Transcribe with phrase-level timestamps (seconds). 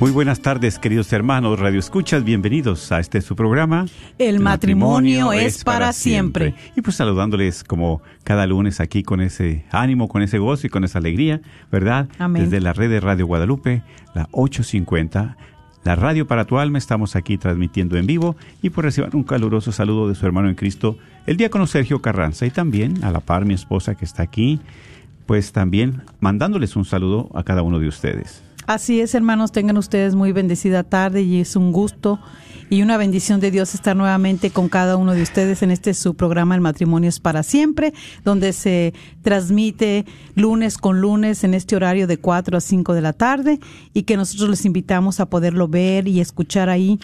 [0.00, 2.24] Muy buenas tardes, queridos hermanos Radio Escuchas.
[2.24, 3.84] Bienvenidos a este su programa.
[4.16, 6.54] El matrimonio es para siempre.
[6.74, 10.84] Y pues saludándoles como cada lunes aquí con ese ánimo, con ese gozo y con
[10.84, 12.08] esa alegría, ¿verdad?
[12.18, 12.44] Amén.
[12.44, 13.82] Desde la red de Radio Guadalupe,
[14.14, 15.36] la 850.
[15.84, 19.70] La radio para tu alma, estamos aquí transmitiendo en vivo y por reciban un caluroso
[19.70, 23.44] saludo de su hermano en Cristo, el diácono Sergio Carranza, y también a la par
[23.44, 24.60] mi esposa que está aquí,
[25.26, 28.42] pues también mandándoles un saludo a cada uno de ustedes.
[28.70, 32.20] Así es, hermanos, tengan ustedes muy bendecida tarde y es un gusto
[32.68, 36.14] y una bendición de Dios estar nuevamente con cada uno de ustedes en este su
[36.14, 42.06] programa El matrimonio es para siempre, donde se transmite lunes con lunes en este horario
[42.06, 43.58] de 4 a 5 de la tarde
[43.92, 47.00] y que nosotros les invitamos a poderlo ver y escuchar ahí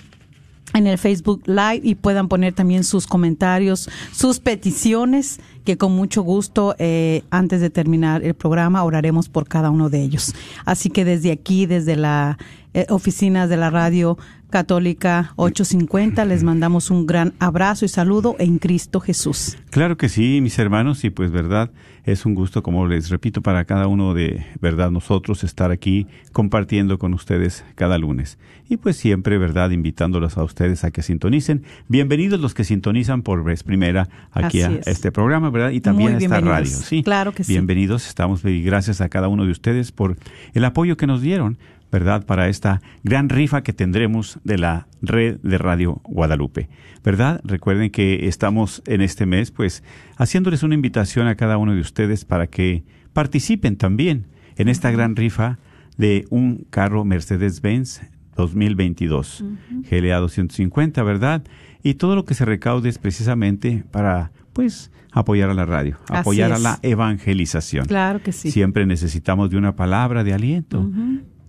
[0.73, 6.23] en el Facebook Live y puedan poner también sus comentarios, sus peticiones, que con mucho
[6.23, 10.33] gusto, eh, antes de terminar el programa, oraremos por cada uno de ellos.
[10.65, 12.39] Así que desde aquí, desde la
[12.73, 14.17] eh, oficina de la radio
[14.49, 19.59] católica 850, les mandamos un gran abrazo y saludo en Cristo Jesús.
[19.71, 21.71] Claro que sí, mis hermanos, y pues verdad,
[22.05, 26.99] es un gusto, como les repito, para cada uno de verdad nosotros estar aquí compartiendo
[26.99, 28.39] con ustedes cada lunes.
[28.69, 31.65] Y pues siempre, verdad, invitándolos a ustedes a que sintonicen.
[31.89, 34.87] Bienvenidos los que sintonizan por vez primera aquí Así a es.
[34.87, 35.71] este programa, ¿verdad?
[35.71, 36.85] Y también a esta radio, bienvenidos.
[36.85, 37.03] sí.
[37.03, 37.53] Claro que sí.
[37.53, 40.17] Bienvenidos, estamos y gracias a cada uno de ustedes por
[40.53, 41.59] el apoyo que nos dieron.
[41.93, 42.27] ¿verdad?
[42.27, 46.69] Para esta gran rifa que tendremos de la red de Radio Guadalupe,
[47.05, 47.41] ¿verdad?
[47.45, 49.85] Recuerden que estamos en este mes, pues,
[50.17, 55.15] haciéndoles una invitación a cada uno de ustedes para que participen también en esta gran
[55.15, 55.59] rifa
[55.97, 58.03] de un carro Mercedes-Benz
[58.37, 59.45] 2022,
[59.89, 61.45] GLA 250, ¿verdad?
[61.83, 66.53] Y todo lo que se recaude es precisamente para, pues, apoyar a la radio, apoyar
[66.53, 67.85] a la evangelización.
[67.85, 68.51] Claro que sí.
[68.51, 70.91] Siempre necesitamos de una palabra de aliento,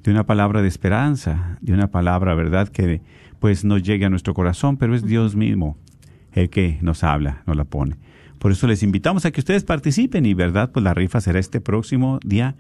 [0.03, 3.01] de una palabra de esperanza, de una palabra, ¿verdad?, que
[3.40, 5.78] pues nos llegue a nuestro corazón, pero es Dios mismo
[6.34, 7.95] el que nos habla, nos la pone.
[8.40, 11.62] Por eso les invitamos a que ustedes participen y, ¿verdad?, pues la rifa será este
[11.62, 12.56] próximo día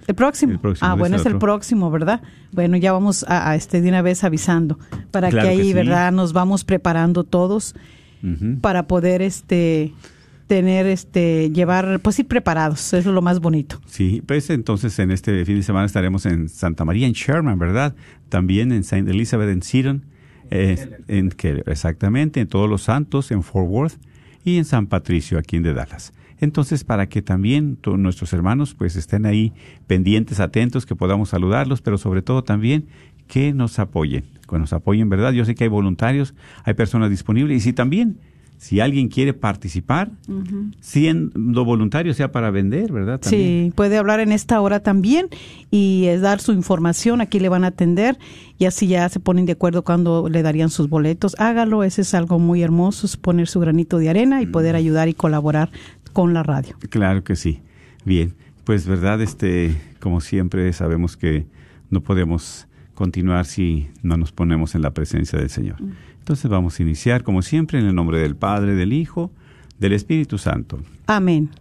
[0.07, 0.51] el próximo.
[0.53, 2.21] El próximo, Ah, bueno, es el próximo, ¿verdad?
[2.51, 4.77] Bueno, ya vamos a, a este de una vez avisando
[5.09, 5.73] para Claro que que ahí, sí.
[5.73, 6.11] ¿verdad?
[6.11, 7.73] Nos vamos preparando todos
[8.61, 9.93] para poder este
[10.47, 13.79] tener este llevar pues ir preparados, eso es lo más bonito.
[13.87, 17.95] Sí, pues entonces en este fin de semana estaremos en Santa María, en Sherman, ¿verdad?
[18.29, 20.05] También en Saint Elizabeth, en Seaton,
[20.51, 23.95] eh, en que exactamente, en Todos los Santos, en Fort Worth
[24.43, 26.13] y en San Patricio, aquí en de Dallas.
[26.39, 29.53] Entonces, para que también nuestros hermanos pues estén ahí
[29.87, 32.87] pendientes, atentos, que podamos saludarlos, pero sobre todo también
[33.27, 35.31] que nos apoyen, que nos apoyen, ¿verdad?
[35.31, 38.19] Yo sé que hay voluntarios, hay personas disponibles y si también,
[38.57, 40.11] si alguien quiere participar,
[40.79, 43.19] siendo voluntario, sea para vender, ¿verdad?
[43.19, 43.65] También.
[43.67, 45.27] Sí, puede hablar en esta hora también
[45.71, 48.17] y es dar su información, aquí le van a atender
[48.57, 51.35] y así ya se ponen de acuerdo cuando le darían sus boletos.
[51.39, 54.51] Hágalo, ese es algo muy hermoso, es poner su granito de arena y Mm.
[54.51, 55.69] poder ayudar y colaborar
[56.13, 56.75] con la radio.
[56.89, 57.59] Claro que sí.
[58.05, 61.45] Bien, pues verdad, este, como siempre sabemos que
[61.89, 65.75] no podemos continuar si no nos ponemos en la presencia del Señor.
[66.25, 69.31] Entonces vamos a iniciar, como siempre, en el nombre del Padre, del Hijo,
[69.77, 70.79] del Espíritu Santo.
[71.05, 71.51] Amén.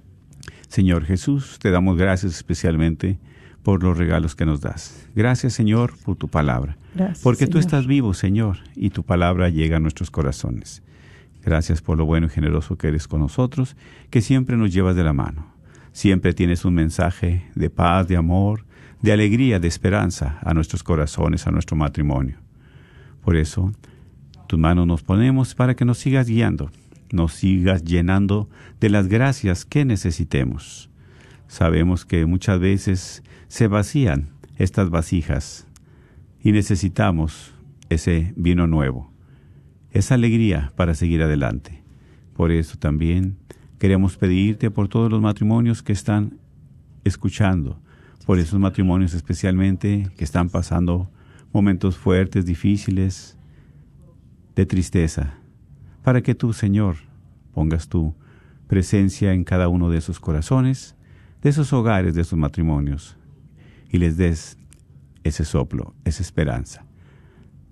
[0.68, 3.18] Señor Jesús, te damos gracias especialmente
[3.62, 5.06] por los regalos que nos das.
[5.14, 6.78] Gracias, Señor, por tu palabra.
[6.94, 7.64] Gracias, Porque tú Señor.
[7.66, 10.82] estás vivo, Señor, y tu palabra llega a nuestros corazones.
[11.44, 13.76] Gracias por lo bueno y generoso que eres con nosotros,
[14.08, 15.46] que siempre nos llevas de la mano.
[15.92, 18.64] Siempre tienes un mensaje de paz, de amor,
[19.02, 22.38] de alegría, de esperanza a nuestros corazones, a nuestro matrimonio.
[23.22, 23.70] Por eso,
[24.54, 26.70] tus manos nos ponemos para que nos sigas guiando,
[27.10, 28.48] nos sigas llenando
[28.78, 30.90] de las gracias que necesitemos.
[31.48, 35.66] Sabemos que muchas veces se vacían estas vasijas
[36.40, 37.52] y necesitamos
[37.88, 39.10] ese vino nuevo,
[39.90, 41.82] esa alegría para seguir adelante.
[42.36, 43.36] Por eso también
[43.80, 46.38] queremos pedirte por todos los matrimonios que están
[47.02, 47.80] escuchando,
[48.24, 51.10] por esos matrimonios especialmente que están pasando
[51.52, 53.36] momentos fuertes, difíciles,
[54.54, 55.34] de tristeza,
[56.02, 56.96] para que tú, Señor,
[57.52, 58.14] pongas tu
[58.66, 60.96] presencia en cada uno de esos corazones,
[61.42, 63.16] de esos hogares, de esos matrimonios,
[63.90, 64.58] y les des
[65.22, 66.84] ese soplo, esa esperanza.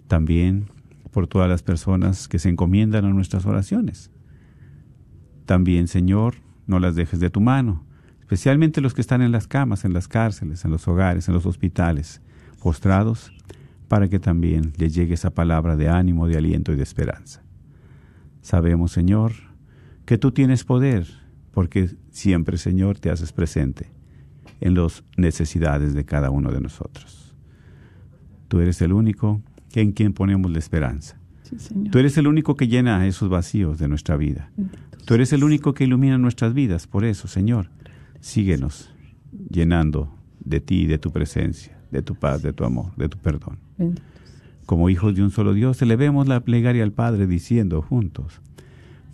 [0.08, 0.68] También
[1.12, 4.10] por todas las personas que se encomiendan a nuestras oraciones.
[5.44, 7.84] También, Señor, no las dejes de tu mano,
[8.20, 11.44] especialmente los que están en las camas, en las cárceles, en los hogares, en los
[11.44, 12.22] hospitales,
[12.62, 13.30] postrados,
[13.92, 17.42] para que también les llegue esa palabra de ánimo, de aliento y de esperanza.
[18.40, 19.32] Sabemos, Señor,
[20.06, 21.06] que tú tienes poder,
[21.50, 23.92] porque siempre, Señor, te haces presente
[24.62, 27.36] en las necesidades de cada uno de nosotros.
[28.48, 29.42] Tú eres el único
[29.74, 31.20] en quien ponemos la esperanza.
[31.42, 31.90] Sí, Señor.
[31.90, 34.52] Tú eres el único que llena esos vacíos de nuestra vida.
[35.04, 36.86] Tú eres el único que ilumina nuestras vidas.
[36.86, 37.68] Por eso, Señor,
[38.20, 38.90] síguenos
[39.50, 43.58] llenando de ti, de tu presencia, de tu paz, de tu amor, de tu perdón.
[43.78, 44.02] Bendito.
[44.66, 48.40] Como hijos de un solo Dios, elevemos la plegaria al Padre diciendo juntos,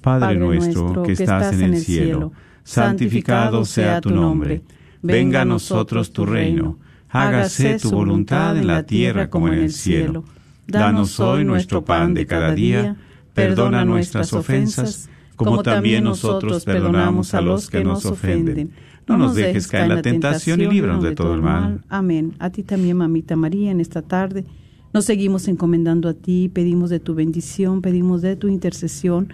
[0.00, 2.32] Padre, nuestro que estás en el cielo,
[2.62, 4.62] santificado sea tu nombre.
[5.02, 6.78] Venga a nosotros tu reino.
[7.11, 10.25] Hágase tu voluntad en la tierra como en el cielo.
[10.66, 12.97] Danos hoy nuestro pan de cada día.
[13.35, 18.70] Perdona nuestras ofensas, como también nosotros perdonamos a los que nos ofenden.
[19.09, 21.85] No nos dejes caer en la tentación y líbranos de todo el mal.
[21.88, 22.35] Amén.
[22.38, 24.45] A ti también, mamita María, en esta tarde.
[24.93, 29.33] Nos seguimos encomendando a ti, pedimos de tu bendición, pedimos de tu intercesión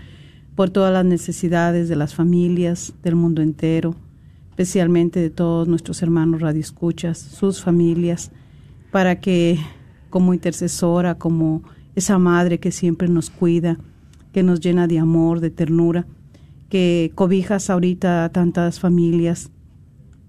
[0.55, 3.95] por todas las necesidades de las familias del mundo entero,
[4.51, 8.31] especialmente de todos nuestros hermanos radioescuchas, sus familias,
[8.91, 9.59] para que
[10.11, 11.63] como intercesora, como
[11.97, 13.79] esa madre que siempre nos cuida,
[14.33, 16.07] que nos llena de amor, de ternura,
[16.69, 19.51] que cobijas ahorita a tantas familias,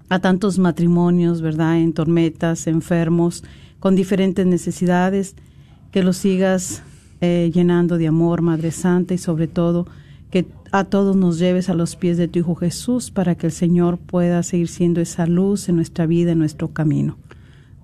[0.10, 1.80] a tantos matrimonios, ¿verdad?
[1.80, 3.44] En tormentas, enfermos,
[3.80, 5.36] con diferentes necesidades,
[5.92, 6.84] que los sigas
[7.22, 9.88] eh, llenando de amor, Madre Santa, y sobre todo
[10.32, 13.54] que a todos nos lleves a los pies de tu Hijo Jesús para que el
[13.54, 17.18] Señor pueda seguir siendo esa luz en nuestra vida, en nuestro camino.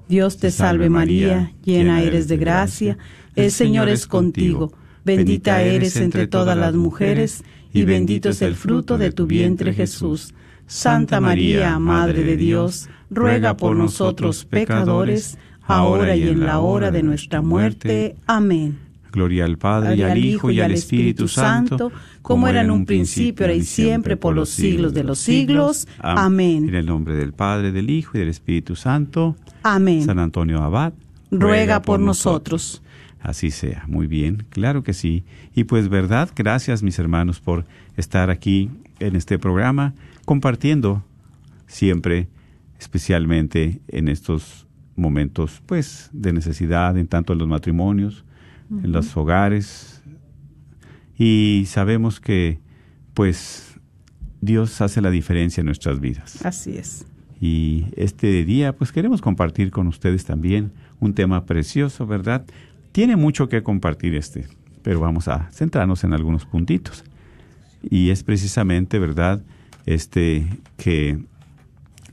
[0.10, 2.98] Dios te salve María, llena eres de gracia,
[3.38, 4.74] el Señor es contigo,
[5.06, 10.34] bendita eres entre todas las mujeres, y bendito es el fruto de tu vientre Jesús.
[10.72, 17.04] Santa María, Madre de Dios, ruega por nosotros pecadores, ahora y en la hora de
[17.04, 18.16] nuestra muerte.
[18.26, 18.80] Amén.
[19.12, 23.46] Gloria al Padre, y al Hijo, y al Espíritu Santo, como era en un principio,
[23.46, 25.90] ahora y siempre, por los siglos de los siglos.
[26.00, 26.70] Amén.
[26.70, 29.36] En el nombre del Padre, del Hijo y del Espíritu Santo.
[29.64, 30.04] Amén.
[30.04, 30.94] San Antonio Abad.
[31.32, 32.82] Ruega por nosotros.
[33.22, 33.84] Así sea.
[33.88, 35.26] Muy bien, claro que sí.
[35.54, 37.66] Y pues verdad, gracias mis hermanos por
[37.98, 38.70] estar aquí
[39.02, 39.94] en este programa,
[40.32, 41.04] compartiendo
[41.68, 42.30] siempre,
[42.80, 48.24] especialmente en estos momentos pues de necesidad, en tanto en los matrimonios,
[48.70, 50.02] en los hogares.
[51.18, 52.60] Y sabemos que
[53.14, 53.78] pues
[54.40, 56.46] Dios hace la diferencia en nuestras vidas.
[56.46, 57.06] Así es.
[57.42, 60.72] Y este día pues queremos compartir con ustedes también
[61.02, 62.46] un tema precioso, ¿verdad?
[62.94, 64.48] Tiene mucho que compartir este,
[64.82, 67.04] pero vamos a centrarnos en algunos puntitos.
[67.84, 69.44] Y es precisamente, ¿verdad?
[69.86, 70.48] Este
[70.78, 71.24] que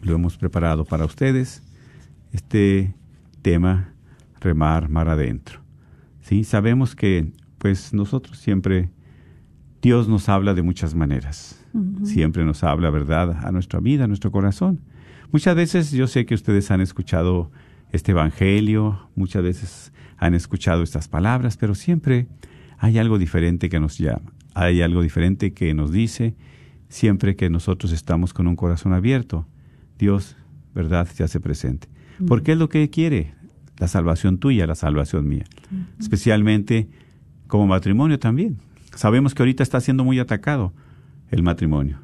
[0.02, 1.62] lo hemos preparado para ustedes,
[2.32, 2.94] este
[3.42, 3.92] tema
[4.40, 5.60] remar mar adentro.
[6.20, 8.90] Sí, sabemos que pues nosotros siempre
[9.80, 11.64] Dios nos habla de muchas maneras.
[12.02, 14.80] Siempre nos habla, ¿verdad?, a nuestra vida, a nuestro corazón.
[15.30, 17.50] Muchas veces yo sé que ustedes han escuchado
[17.92, 22.26] este evangelio, muchas veces han escuchado estas palabras, pero siempre
[22.78, 26.34] hay algo diferente que nos llama, hay algo diferente que nos dice,
[26.88, 29.47] siempre que nosotros estamos con un corazón abierto,
[29.99, 30.37] Dios,
[30.75, 31.88] ¿verdad?, se hace presente.
[32.26, 33.35] Porque es lo que quiere,
[33.78, 35.45] la salvación tuya, la salvación mía.
[36.00, 36.88] Especialmente
[37.47, 38.59] como matrimonio también.
[38.95, 40.73] Sabemos que ahorita está siendo muy atacado
[41.30, 42.00] el matrimonio.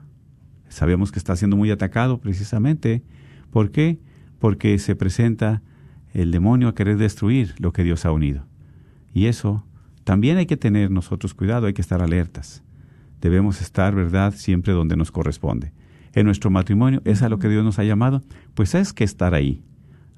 [0.68, 3.02] Sabemos que está siendo muy atacado precisamente.
[3.50, 3.98] ¿Por qué?
[4.38, 5.62] Porque se presenta
[6.12, 8.46] el demonio a querer destruir lo que Dios ha unido.
[9.12, 9.64] Y eso
[10.04, 12.62] también hay que tener nosotros cuidado, hay que estar alertas.
[13.24, 15.72] Debemos estar, ¿verdad?, siempre donde nos corresponde.
[16.12, 18.22] En nuestro matrimonio, ¿es a lo que Dios nos ha llamado?
[18.52, 19.62] Pues es que estar ahí.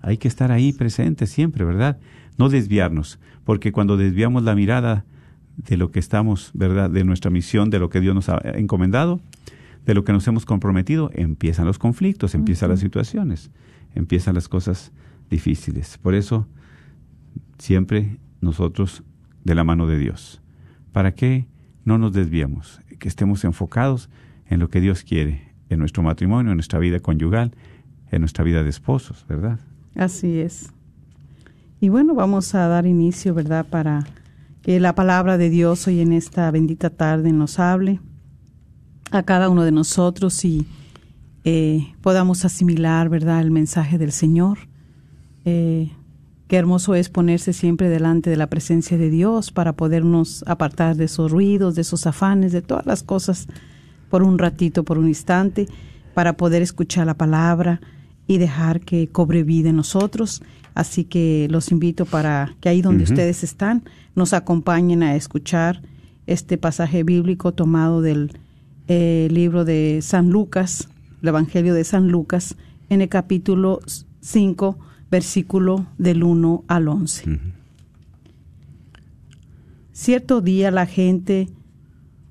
[0.03, 2.01] Hay que estar ahí presente siempre, ¿verdad?
[2.37, 5.05] No desviarnos, porque cuando desviamos la mirada
[5.57, 6.91] de lo que estamos, ¿verdad?
[6.91, 9.21] De nuestra misión, de lo que Dios nos ha encomendado,
[9.85, 13.53] de lo que nos hemos comprometido, empiezan los conflictos, empiezan las situaciones,
[13.95, 14.91] empiezan las cosas
[15.31, 15.97] difíciles.
[15.99, 16.49] Por eso,
[17.59, 19.05] siempre nosotros
[19.45, 20.43] de la mano de Dios.
[20.91, 21.47] ¿Para qué
[21.85, 22.81] no nos desviemos?
[22.99, 24.09] Que estemos enfocados
[24.49, 27.53] en lo que Dios quiere, en nuestro matrimonio, en nuestra vida conyugal,
[28.11, 29.59] en nuestra vida de esposos, ¿verdad?
[29.95, 30.73] Así es.
[31.81, 33.67] Y bueno, vamos a dar inicio, ¿verdad?
[33.69, 34.07] Para
[34.63, 38.01] que la palabra de Dios hoy en esta bendita tarde nos hable
[39.11, 40.67] a cada uno de nosotros y
[41.45, 44.59] eh, podamos asimilar, ¿verdad?, el mensaje del Señor.
[45.45, 45.93] Eh,
[46.49, 51.05] qué hermoso es ponerse siempre delante de la presencia de Dios para podernos apartar de
[51.05, 53.47] esos ruidos, de esos afanes, de todas las cosas
[54.11, 55.67] por un ratito, por un instante,
[56.15, 57.81] para poder escuchar la palabra,
[58.27, 60.43] y dejar que cobre vida en nosotros.
[60.75, 63.85] Así que los invito para que ahí donde ustedes están
[64.15, 65.83] nos acompañen a escuchar
[66.27, 68.33] este pasaje bíblico tomado del
[68.89, 70.89] eh, libro de San Lucas,
[71.23, 72.57] el Evangelio de San Lucas,
[72.91, 73.81] en el capítulo
[74.21, 74.79] 5,
[75.11, 77.41] versículo del 1 al 11.
[79.93, 81.49] Cierto día la gente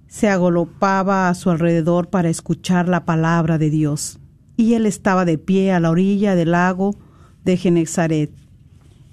[0.08, 4.20] se agolopaba a su alrededor para escuchar la palabra de Dios
[4.58, 6.96] y él estaba de pie a la orilla del lago
[7.44, 8.32] de Genezaret.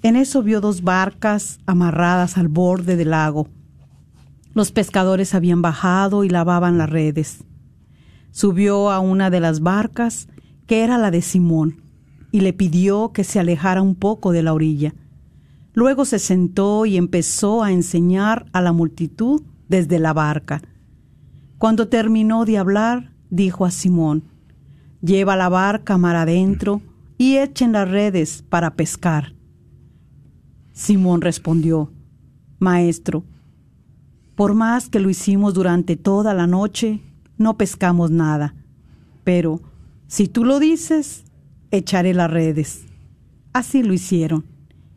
[0.01, 3.47] En eso vio dos barcas amarradas al borde del lago.
[4.53, 7.43] Los pescadores habían bajado y lavaban las redes.
[8.31, 10.27] Subió a una de las barcas,
[10.67, 11.82] que era la de Simón,
[12.33, 14.95] y le pidió que se alejara un poco de la orilla.
[15.73, 20.59] Luego se sentó y empezó a enseñar a la multitud desde la barca.
[21.59, 24.23] Cuando terminó de hablar, dijo a Simón,
[24.99, 26.81] Lleva la barca mar adentro
[27.19, 29.35] y echen las redes para pescar.
[30.71, 31.91] Simón respondió,
[32.57, 33.25] Maestro,
[34.33, 36.99] por más que lo hicimos durante toda la noche,
[37.37, 38.55] no pescamos nada.
[39.23, 39.61] Pero,
[40.07, 41.25] si tú lo dices,
[41.73, 42.85] echaré las redes.
[43.51, 44.45] Así lo hicieron.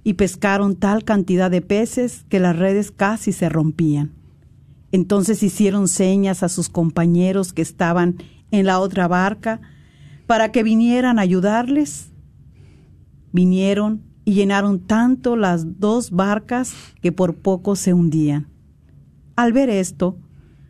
[0.05, 4.13] y pescaron tal cantidad de peces que las redes casi se rompían.
[4.93, 8.15] Entonces hicieron señas a sus compañeros que estaban
[8.53, 9.61] en la otra barca
[10.29, 12.13] para que vinieran a ayudarles.
[13.33, 18.47] Vinieron y llenaron tanto las dos barcas que por poco se hundían.
[19.35, 20.17] Al ver esto,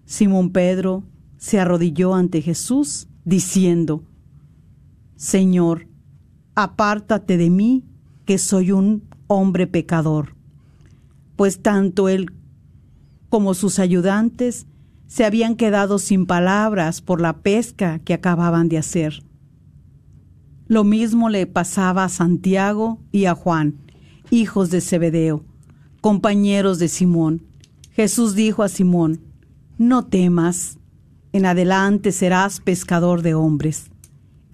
[0.07, 1.05] Simón Pedro
[1.37, 4.03] se arrodilló ante Jesús, diciendo,
[5.17, 5.86] Señor,
[6.57, 7.85] apártate de mí,
[8.25, 10.35] que soy un hombre pecador.
[11.37, 12.33] Pues tanto él
[13.29, 14.67] como sus ayudantes
[15.07, 19.23] se habían quedado sin palabras por la pesca que acababan de hacer.
[20.67, 23.77] Lo mismo le pasaba a Santiago y a Juan,
[24.31, 25.45] hijos de Zebedeo,
[26.01, 27.43] compañeros de Simón.
[27.93, 29.21] Jesús dijo a Simón,
[29.79, 30.79] No temas,
[31.33, 33.91] en adelante serás pescador de hombres.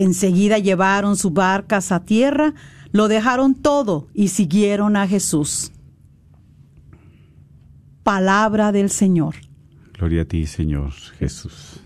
[0.02, 2.54] Enseguida llevaron sus barcas a tierra,
[2.90, 5.70] lo dejaron todo y siguieron a Jesús.
[8.02, 9.36] Palabra del Señor.
[9.96, 10.90] Gloria a ti, Señor
[11.20, 11.84] Jesús.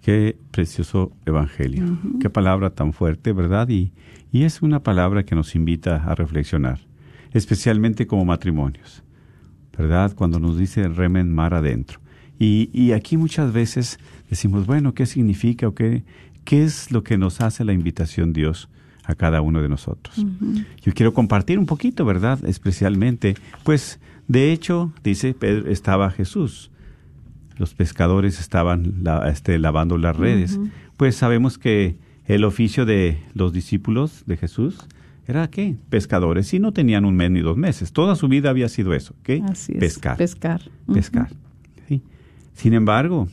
[0.00, 1.96] Qué precioso evangelio.
[2.20, 3.68] Qué palabra tan fuerte, ¿verdad?
[3.68, 3.92] Y,
[4.32, 6.80] y es una palabra que nos invita a reflexionar,
[7.32, 9.04] especialmente como matrimonios,
[9.78, 10.12] ¿verdad?
[10.16, 12.00] Cuando nos dice remen mar adentro.
[12.40, 16.02] Y, y aquí muchas veces decimos, bueno, ¿qué significa o qué,
[16.44, 18.68] qué es lo que nos hace la invitación Dios
[19.04, 20.24] a cada uno de nosotros?
[20.82, 22.44] Yo quiero compartir un poquito, ¿verdad?
[22.44, 23.34] Especialmente,
[23.64, 26.70] pues, de hecho, dice Pedro, estaba Jesús
[27.62, 30.58] los pescadores estaban este, lavando las redes.
[30.96, 31.96] Pues sabemos que
[32.26, 34.78] el oficio de los discípulos de Jesús
[35.26, 35.76] era qué?
[35.88, 36.52] Pescadores.
[36.54, 37.92] Y no tenían un mes ni dos meses.
[37.92, 39.14] Toda su vida había sido eso.
[39.22, 39.42] ¿Qué?
[39.78, 40.16] Pescar.
[40.16, 40.62] Pescar.
[40.92, 41.30] Pescar.
[42.54, 43.28] Sin embargo,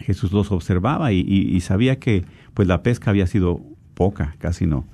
[0.00, 3.60] Jesús los observaba y, sabía que pues la pesca había sido
[3.94, 4.86] poca, casi no.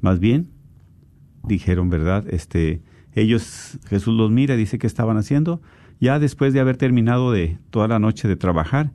[0.00, 0.48] Más bien,
[1.42, 2.24] dijeron, ¿verdad?
[2.28, 2.80] Este,
[3.14, 5.60] ellos, Jesús los mira y dice que estaban haciendo
[6.00, 8.90] ya después de haber terminado de toda la noche de trabajar,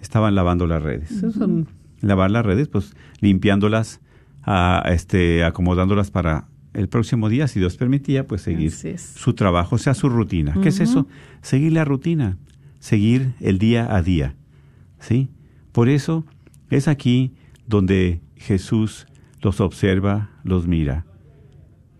[0.00, 1.22] estaban lavando las redes.
[2.00, 4.00] lavar las redes, pues limpiándolas,
[4.42, 9.78] a, este, acomodándolas para el próximo día, si Dios permitía, pues seguir su trabajo, o
[9.78, 10.54] sea, su rutina.
[10.60, 11.06] ¿Qué es eso?
[11.40, 12.36] Seguir la rutina,
[12.78, 14.34] seguir el día a día.
[15.04, 15.28] ¿Sí?
[15.72, 16.24] Por eso
[16.70, 17.34] es aquí
[17.66, 19.06] donde Jesús
[19.42, 21.04] los observa, los mira,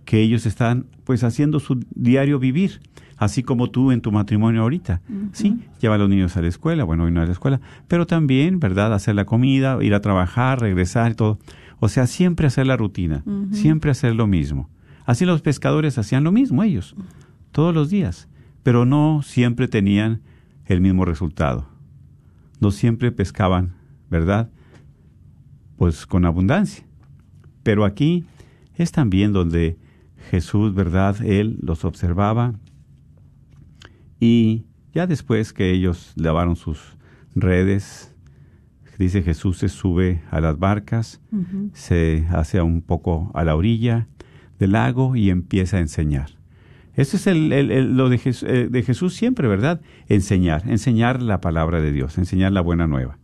[0.05, 2.81] que ellos están pues haciendo su diario vivir
[3.17, 5.03] así como tú en tu matrimonio ahorita.
[5.33, 8.07] Sí, lleva a los niños a la escuela, bueno, hoy no a la escuela, pero
[8.07, 8.93] también, ¿verdad?
[8.93, 11.39] Hacer la comida, ir a trabajar, regresar y todo.
[11.81, 14.71] O sea, siempre hacer la rutina, siempre hacer lo mismo.
[15.05, 16.97] Así los pescadores hacían lo mismo ellos,
[17.53, 18.29] todos los días,
[18.63, 20.23] pero no siempre tenían
[20.67, 21.69] el mismo resultado.
[22.61, 23.75] No siempre pescaban,
[24.11, 24.51] ¿verdad?
[25.77, 26.85] Pues con abundancia.
[27.63, 28.25] Pero aquí
[28.77, 29.79] es también donde
[30.31, 31.17] Jesús, ¿verdad?
[31.25, 32.55] Él los observaba
[34.21, 36.97] y ya después que ellos lavaron sus
[37.35, 38.15] redes,
[38.99, 41.21] dice Jesús se sube a las barcas,
[41.73, 44.09] se hace un poco a la orilla
[44.59, 46.31] del lago y empieza a enseñar.
[46.97, 49.81] Eso es el, lo de, eh, de, Jesús siempre, ¿verdad?
[50.09, 53.19] Enseñar, enseñar la palabra de Dios, enseñar la buena nueva,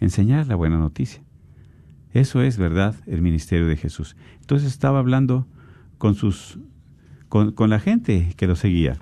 [0.00, 1.22] enseñar la buena noticia.
[2.12, 4.16] Eso es, ¿verdad?, el ministerio de Jesús.
[4.40, 5.46] Entonces estaba hablando
[5.98, 6.58] con sus,
[7.28, 8.98] con, con la gente que lo seguía.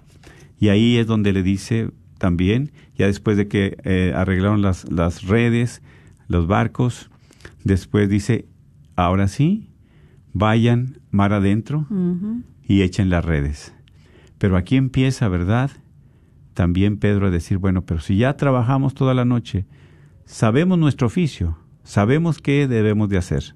[0.58, 5.24] Y ahí es donde le dice también, ya después de que eh, arreglaron las, las
[5.24, 5.82] redes,
[6.28, 7.10] los barcos,
[7.64, 8.46] después dice,
[8.96, 9.68] ahora sí,
[10.32, 11.86] vayan mar adentro
[12.66, 13.75] y echen las redes.
[14.38, 15.70] Pero aquí empieza, ¿verdad?
[16.54, 19.66] También Pedro a decir, bueno, pero si ya trabajamos toda la noche,
[20.24, 23.54] sabemos nuestro oficio, sabemos qué debemos de hacer.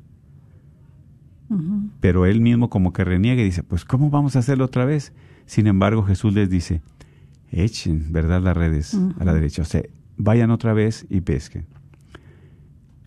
[2.01, 5.13] Pero él mismo como que reniega y dice, pues ¿cómo vamos a hacerlo otra vez?
[5.47, 6.81] Sin embargo, Jesús les dice,
[7.51, 9.63] echen, ¿verdad?, las redes a la derecha.
[9.63, 9.83] O sea,
[10.17, 11.67] vayan otra vez y pesquen.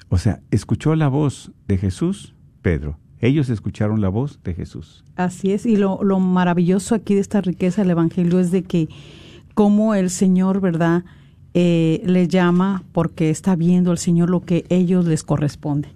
[0.09, 2.99] O sea, escuchó la voz de Jesús, Pedro.
[3.23, 5.05] Ellos escucharon la voz de Jesús.
[5.15, 8.89] Así es, y lo, maravilloso aquí de esta riqueza del Evangelio es de que
[9.53, 11.05] como el Señor, ¿verdad?,
[11.53, 15.87] eh, le llama porque está viendo el Señor lo que ellos les corresponde.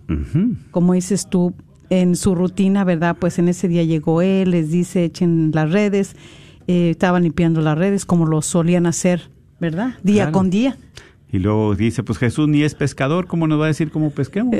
[0.71, 1.53] Como dices tú,
[1.89, 3.17] en su rutina, ¿verdad?
[3.19, 6.15] Pues en ese día llegó él, les dice echen las redes,
[6.67, 9.95] eh, estaban limpiando las redes como lo solían hacer, ¿verdad?
[10.01, 10.77] Día con día.
[11.31, 14.55] Y luego dice, pues Jesús ni es pescador, ¿cómo nos va a decir cómo pesquemos?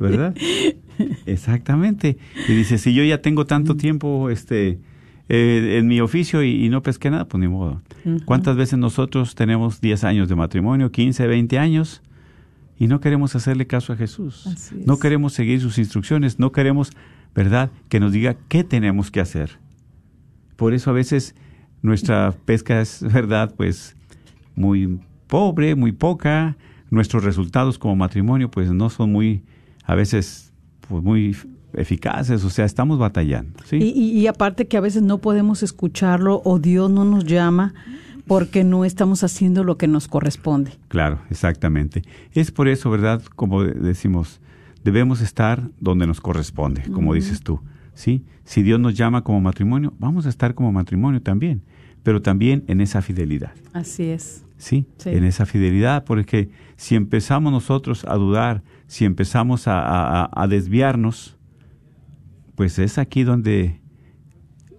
[0.00, 0.34] ¿Verdad?
[1.26, 2.18] Exactamente.
[2.48, 4.80] Y dice, si yo ya tengo tanto tiempo este,
[5.28, 7.82] eh, en mi oficio y, no pesqué nada, pues ni modo.
[8.24, 12.02] ¿Cuántas veces nosotros tenemos 10 años de matrimonio, 15, 20 años?
[12.82, 14.72] y no queremos hacerle caso a Jesús.
[14.74, 16.90] No queremos seguir sus instrucciones, no queremos,
[17.32, 19.60] ¿verdad?, que nos diga qué tenemos que hacer.
[20.56, 21.36] por eso a veces
[21.80, 23.94] nuestra pesca es, verdad, pues
[24.56, 24.98] muy
[25.32, 26.58] pobre, muy poca.
[26.90, 29.42] Nuestros resultados como matrimonio, pues no son muy,
[29.82, 30.52] a veces,
[30.86, 31.34] pues muy
[31.72, 33.58] eficaces, o sea, estamos batallando.
[33.64, 33.78] ¿sí?
[33.78, 37.72] Y, y, aparte que a veces no podemos escucharlo o Dios no nos llama
[38.26, 40.72] porque no estamos haciendo lo que nos corresponde.
[40.88, 42.02] Claro, exactamente.
[42.34, 43.22] Es por eso, ¿verdad?
[43.34, 44.42] Como decimos,
[44.84, 47.58] debemos estar donde nos corresponde, como dices tú.
[47.94, 48.22] ¿sí?
[48.44, 51.62] Si Dios nos llama como matrimonio, vamos a estar como matrimonio también,
[52.02, 53.52] pero también en esa fidelidad.
[53.72, 54.44] Así es.
[54.62, 54.86] ¿Sí?
[55.06, 61.36] En esa fidelidad, porque si empezamos nosotros a dudar, si empezamos a, a desviarnos,
[62.54, 63.80] pues es aquí donde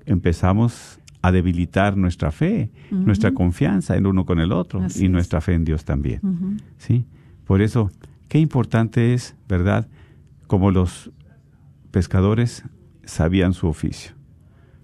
[0.06, 5.54] empezamos a debilitar nuestra fe, nuestra confianza el uno con el otro y nuestra fe
[5.54, 6.62] en Dios también.
[6.78, 7.06] ¿Sí?
[7.44, 7.92] Por eso,
[8.30, 9.90] qué importante es, ¿verdad?
[10.48, 11.12] Como los
[11.92, 12.64] pescadores
[13.04, 14.14] sabían su oficio.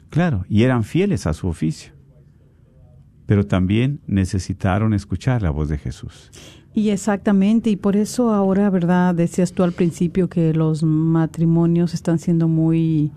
[0.09, 1.93] Claro, y eran fieles a su oficio.
[3.29, 6.31] Pero también necesitaron escuchar la voz de Jesús.
[6.73, 9.13] Y exactamente, y por eso ahora, ¿verdad?
[9.13, 13.11] Decías tú al principio que los matrimonios están siendo muy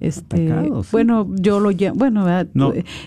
[0.00, 0.52] este
[0.90, 2.26] bueno yo lo llamo bueno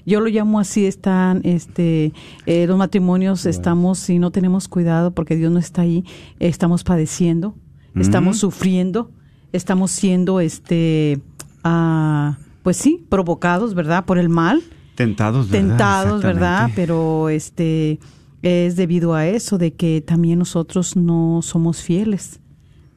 [0.06, 2.14] yo lo llamo así están este
[2.46, 6.06] eh, los matrimonios estamos si no tenemos cuidado porque Dios no está ahí
[6.40, 7.56] estamos padeciendo
[7.94, 9.12] estamos sufriendo
[9.52, 11.20] estamos siendo este
[11.66, 14.64] ah, pues sí provocados verdad por el mal
[14.98, 15.68] tentados ¿verdad?
[15.70, 18.00] tentados verdad pero este
[18.42, 22.42] es debido a eso de que también nosotros no somos fieles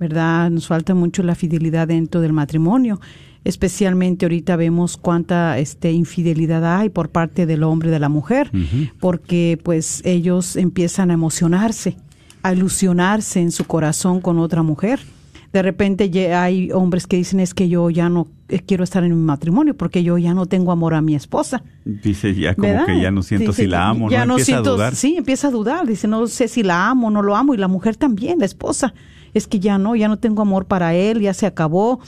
[0.01, 3.01] verdad nos falta mucho la fidelidad dentro del matrimonio.
[3.45, 8.51] Especialmente ahorita vemos cuánta este infidelidad hay por parte del hombre y de la mujer,
[8.99, 11.97] porque pues ellos empiezan a emocionarse,
[12.43, 15.01] a ilusionarse en su corazón con otra mujer.
[15.53, 19.11] De repente hay hombres que dicen es que yo ya no eh, quiero estar en
[19.11, 21.63] mi matrimonio porque yo ya no tengo amor a mi esposa.
[21.85, 24.39] Dice ya como que ya no siento si la amo, ya ¿no?
[24.39, 24.95] empieza a dudar.
[24.95, 27.69] Sí, empieza a dudar, dice no sé si la amo, no lo amo y la
[27.69, 28.95] mujer también, la esposa.
[29.35, 32.01] Es que ya no, ya no tengo amor para él, ya se acabó,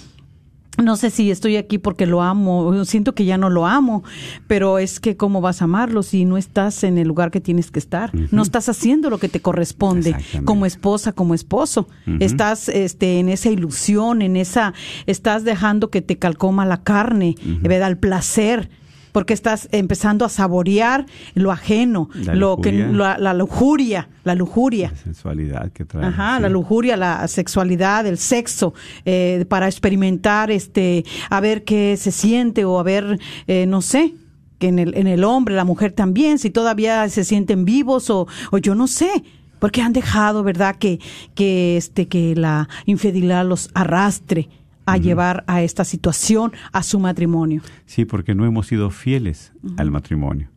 [0.78, 4.02] no sé si estoy aquí porque lo amo, siento que ya no lo amo,
[4.46, 7.70] pero es que cómo vas a amarlo si no estás en el lugar que tienes
[7.70, 11.88] que estar, no estás haciendo lo que te corresponde como esposa, como esposo,
[12.20, 14.72] estás este en esa ilusión, en esa
[15.06, 17.90] estás dejando que te calcoma la carne, ¿verdad?
[17.90, 18.70] el placer,
[19.12, 24.96] porque estás empezando a saborear lo ajeno, la lo que la, lujuria, la lujuria, la
[24.96, 26.06] sensualidad que trae.
[26.06, 32.10] Ajá, la lujuria, la sexualidad, el sexo, eh, para experimentar, este, a ver qué se
[32.10, 34.14] siente o a ver, eh, no sé,
[34.58, 38.26] que en el, en el hombre, la mujer también, si todavía se sienten vivos o,
[38.50, 39.10] o yo no sé
[39.58, 40.74] porque han dejado, ¿verdad?
[40.74, 40.98] Que,
[41.36, 44.48] que, este, que la infidelidad los arrastre
[44.86, 47.62] a llevar a esta situación a su matrimonio.
[47.86, 50.48] Sí, porque no hemos sido fieles al matrimonio.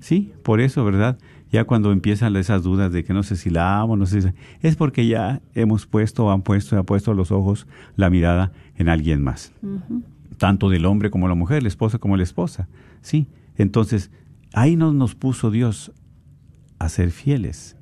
[0.00, 1.18] Sí, por eso, ¿verdad?
[1.50, 4.28] Ya cuando empiezan esas dudas de que no sé si la amo, no sé si...
[4.60, 7.66] Es porque ya hemos puesto, han puesto, han puesto los ojos,
[7.96, 9.52] la mirada en alguien más.
[10.38, 12.68] Tanto del hombre como la mujer, la esposa como la esposa.
[13.02, 14.10] Sí, entonces
[14.54, 15.92] ahí no nos puso Dios
[16.78, 17.76] a ser fieles,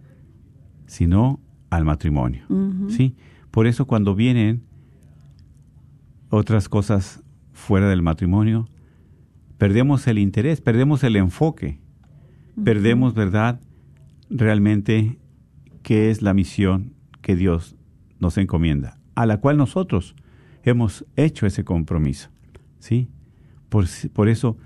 [0.86, 2.44] sino al matrimonio.
[2.88, 3.14] Sí,
[3.50, 4.62] por eso cuando vienen
[6.30, 8.68] otras cosas fuera del matrimonio,
[9.58, 11.80] perdemos el interés, perdemos el enfoque,
[12.62, 13.60] perdemos, ¿verdad?,
[14.30, 15.18] realmente
[15.82, 17.76] qué es la misión que Dios
[18.20, 20.14] nos encomienda, a la cual nosotros
[20.62, 22.30] hemos hecho ese compromiso,
[22.78, 23.08] ¿sí?
[23.68, 24.56] Por, por eso,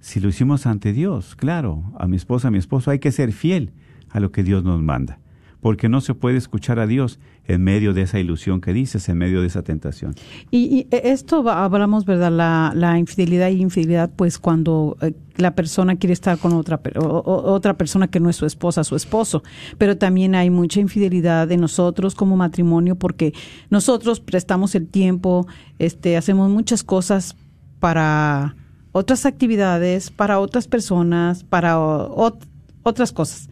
[0.00, 3.32] si lo hicimos ante Dios, claro, a mi esposa, a mi esposo, hay que ser
[3.32, 3.72] fiel
[4.10, 5.21] a lo que Dios nos manda
[5.62, 9.16] porque no se puede escuchar a Dios en medio de esa ilusión que dices, en
[9.16, 10.12] medio de esa tentación.
[10.50, 12.32] Y, esto hablamos, ¿verdad?
[12.74, 18.08] La, infidelidad y infidelidad, pues cuando eh, la persona quiere estar con otra, otra persona
[18.08, 19.44] que no es su esposa, su esposo.
[19.78, 23.32] Pero también hay mucha infidelidad de nosotros como matrimonio porque
[23.70, 25.46] nosotros prestamos el tiempo,
[25.78, 27.36] este, hacemos muchas cosas
[27.78, 28.56] para
[28.90, 33.48] otras actividades, para otras personas, para otras cosas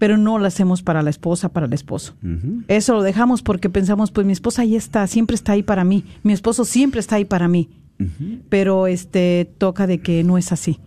[0.00, 2.14] pero no lo hacemos para la esposa, para el esposo.
[2.68, 6.04] Eso lo dejamos porque pensamos, pues mi esposa ahí está, siempre está ahí para mí,
[6.22, 7.68] mi esposo siempre está ahí para mí.
[8.48, 10.80] Pero este toca de que no es así.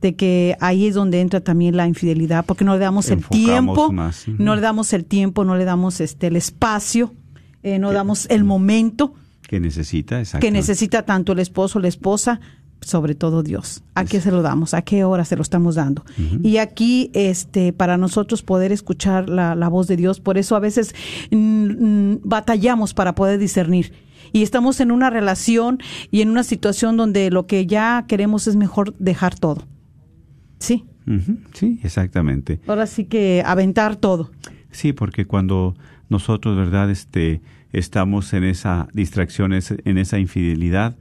[0.00, 3.92] De que ahí es donde entra también la infidelidad, porque no le damos el tiempo,
[3.92, 7.14] no le damos el tiempo, no le damos este el espacio,
[7.62, 9.14] eh, no damos el momento
[9.46, 12.40] que necesita, que necesita tanto el esposo, la esposa,
[12.88, 13.82] sobre todo Dios.
[13.94, 14.74] ¿A qué se lo damos?
[14.74, 16.04] ¿A qué hora se lo estamos dando?
[16.42, 20.94] Y aquí, este, para nosotros poder escuchar la, voz de Dios, por eso a veces
[21.30, 23.92] mm, mm, batallamos para poder discernir.
[24.32, 25.78] y estamos en una relación
[26.10, 29.62] y en una situación donde lo que ya queremos es mejor dejar todo.
[30.58, 30.84] Sí.
[31.54, 32.60] Sí, exactamente.
[32.66, 34.30] Ahora sí que aventar todo.
[34.70, 35.74] Sí, porque cuando
[36.10, 36.90] nosotros, ¿verdad?
[36.90, 37.40] Este,
[37.72, 40.96] estamos en esa distracción, en esa infidelidad,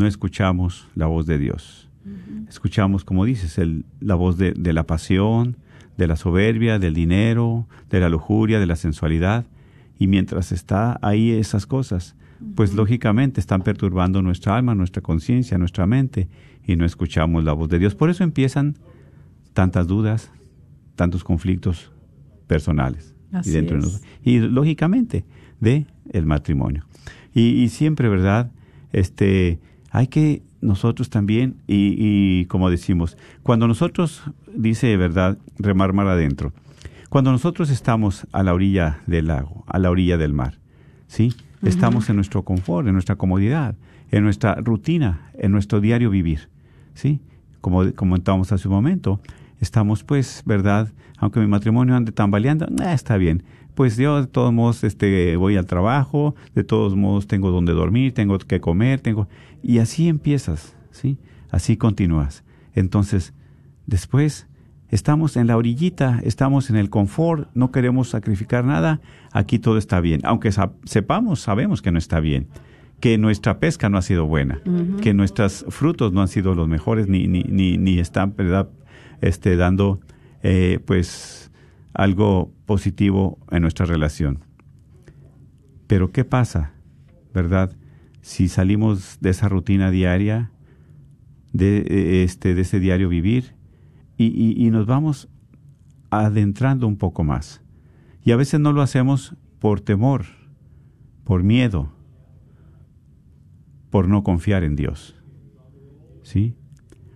[0.00, 1.88] no escuchamos la voz de Dios.
[2.48, 5.56] Escuchamos, como dices, el- la voz de, de la pasión,
[5.98, 9.44] de la soberbia, del dinero, de la lujuria, de la sensualidad.
[9.98, 12.16] Y mientras está ahí esas cosas,
[12.54, 16.28] pues lógicamente están perturbando nuestra alma, nuestra conciencia, nuestra mente,
[16.66, 17.94] y no escuchamos la voz de Dios.
[17.94, 18.76] Por eso empiezan
[19.52, 20.30] tantas dudas,
[20.96, 21.92] tantos conflictos
[22.46, 23.84] personales Así y dentro de es.
[23.86, 24.10] nosotros.
[24.24, 25.24] y lógicamente
[25.60, 26.84] de el matrimonio
[27.34, 28.50] y, y siempre verdad
[28.92, 29.58] este
[29.90, 34.22] hay que nosotros también y, y como decimos cuando nosotros
[34.54, 36.52] dice verdad remar mar adentro
[37.08, 40.58] cuando nosotros estamos a la orilla del lago a la orilla del mar
[41.06, 43.74] sí estamos en nuestro confort en nuestra comodidad
[44.10, 46.48] en nuestra rutina en nuestro diario vivir
[46.94, 47.20] sí
[47.60, 49.20] como comentábamos hace un momento
[49.60, 53.42] estamos pues verdad aunque mi matrimonio ande tambaleando ah, está bien.
[53.74, 58.12] Pues yo de todos modos este voy al trabajo de todos modos tengo donde dormir
[58.12, 59.28] tengo que comer tengo
[59.62, 61.18] y así empiezas sí
[61.50, 62.44] así continúas
[62.74, 63.34] entonces
[63.86, 64.46] después
[64.88, 69.00] estamos en la orillita estamos en el confort no queremos sacrificar nada
[69.32, 70.50] aquí todo está bien aunque
[70.84, 72.48] sepamos sabemos que no está bien
[73.00, 74.60] que nuestra pesca no ha sido buena,
[75.02, 78.68] que nuestros frutos no han sido los mejores, ni, ni, ni, ni están ¿verdad?
[79.22, 80.00] Este, dando
[80.42, 81.50] eh, pues
[81.94, 84.40] algo positivo en nuestra relación.
[85.86, 86.72] Pero ¿qué pasa,
[87.34, 87.72] verdad?
[88.22, 90.50] Si salimos de esa rutina diaria,
[91.52, 93.54] de, eh, este, de ese diario vivir,
[94.16, 95.28] y, y, nos vamos
[96.10, 97.62] adentrando un poco más.
[98.22, 100.26] Y a veces no lo hacemos por temor,
[101.24, 101.90] por miedo,
[103.88, 105.16] por no confiar en Dios.
[106.22, 106.54] ¿Sí?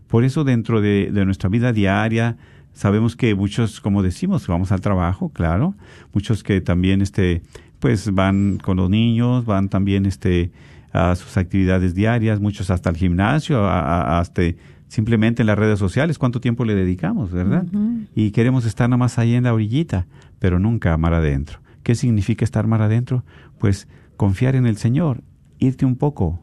[0.07, 2.39] Por eso dentro de, de nuestra vida diaria
[2.75, 5.75] sabemos que muchos, como decimos, vamos al trabajo, claro,
[6.13, 7.43] muchos que también este
[7.79, 10.53] pues van con los niños, van también este
[10.95, 14.43] a sus actividades diarias, muchos hasta al gimnasio, a- a- hasta
[14.89, 17.67] simplemente en las redes sociales, cuánto tiempo le dedicamos, ¿verdad?
[18.15, 20.07] Y queremos estar nada más ahí en la orillita,
[20.39, 21.59] pero nunca mar adentro.
[21.83, 23.25] ¿Qué significa estar mar adentro?
[23.59, 25.23] Pues confiar en el Señor,
[25.59, 26.41] irte un poco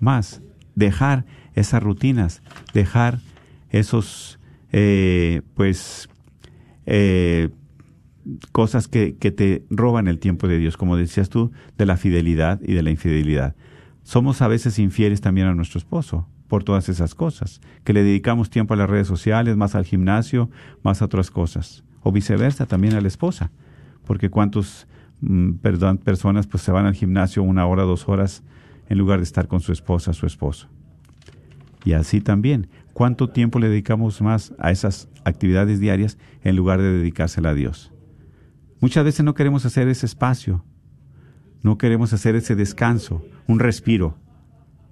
[0.00, 0.40] más,
[0.74, 3.18] dejar esas rutinas, dejar
[3.70, 4.38] esos,
[4.72, 6.08] eh, pues,
[6.86, 7.50] eh,
[8.52, 12.74] cosas que, te roban el tiempo de Dios, como decías tú, de la fidelidad y
[12.74, 13.54] de la infidelidad.
[14.02, 18.50] Somos a veces infieles también a nuestro esposo por todas esas cosas, que le dedicamos
[18.50, 20.48] tiempo a las redes sociales, más al gimnasio,
[20.82, 23.50] más a otras cosas, o viceversa también a la esposa,
[24.04, 24.86] porque cuántos
[25.20, 28.44] mm, perdón, personas pues se van al gimnasio una hora, dos horas,
[28.88, 30.68] en lugar de estar con su esposa, su esposo.
[31.84, 36.92] Y así también, ¿cuánto tiempo le dedicamos más a esas actividades diarias en lugar de
[36.92, 37.92] dedicársela a Dios?
[38.86, 40.64] Muchas veces no queremos hacer ese espacio,
[41.64, 44.14] no queremos hacer ese descanso, un respiro.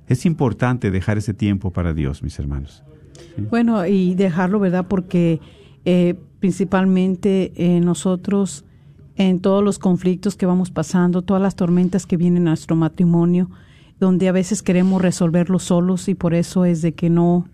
[0.08, 2.82] Es importante dejar ese tiempo para Dios, mis hermanos.
[3.50, 4.86] Bueno, y dejarlo, ¿verdad?
[4.88, 5.38] Porque
[5.84, 8.64] eh, principalmente eh, nosotros,
[9.14, 13.48] en todos los conflictos que vamos pasando, todas las tormentas que vienen a nuestro matrimonio,
[14.00, 17.48] donde a veces queremos resolverlo solos y por eso es de que no,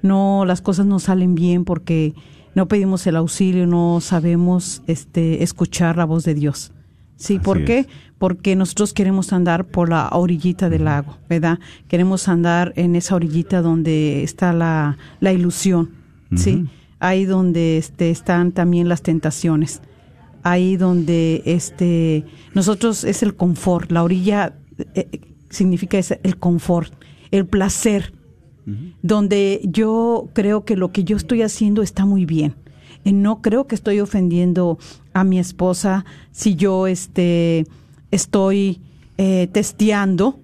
[0.00, 2.14] no, las cosas no salen bien porque
[2.54, 6.72] no pedimos el auxilio, no sabemos este, escuchar la voz de Dios.
[7.16, 7.80] Sí, Así ¿por qué?
[7.80, 7.86] es.
[8.18, 11.58] Porque nosotros queremos andar por la orillita del lago, ¿verdad?
[11.88, 15.90] Queremos andar en esa orillita donde está la, la ilusión,
[16.36, 16.66] ¿sí?
[17.00, 19.82] Ahí donde este, están también las tentaciones.
[20.44, 26.92] Ahí donde este nosotros es el confort, la orilla eh, eh, significa es el confort,
[27.30, 28.12] el placer,
[29.02, 32.54] donde yo creo que lo que yo estoy haciendo está muy bien.
[33.04, 34.78] Eh, No creo que estoy ofendiendo
[35.12, 37.66] a mi esposa si yo este,
[38.10, 38.80] estoy
[39.18, 40.38] eh, testeando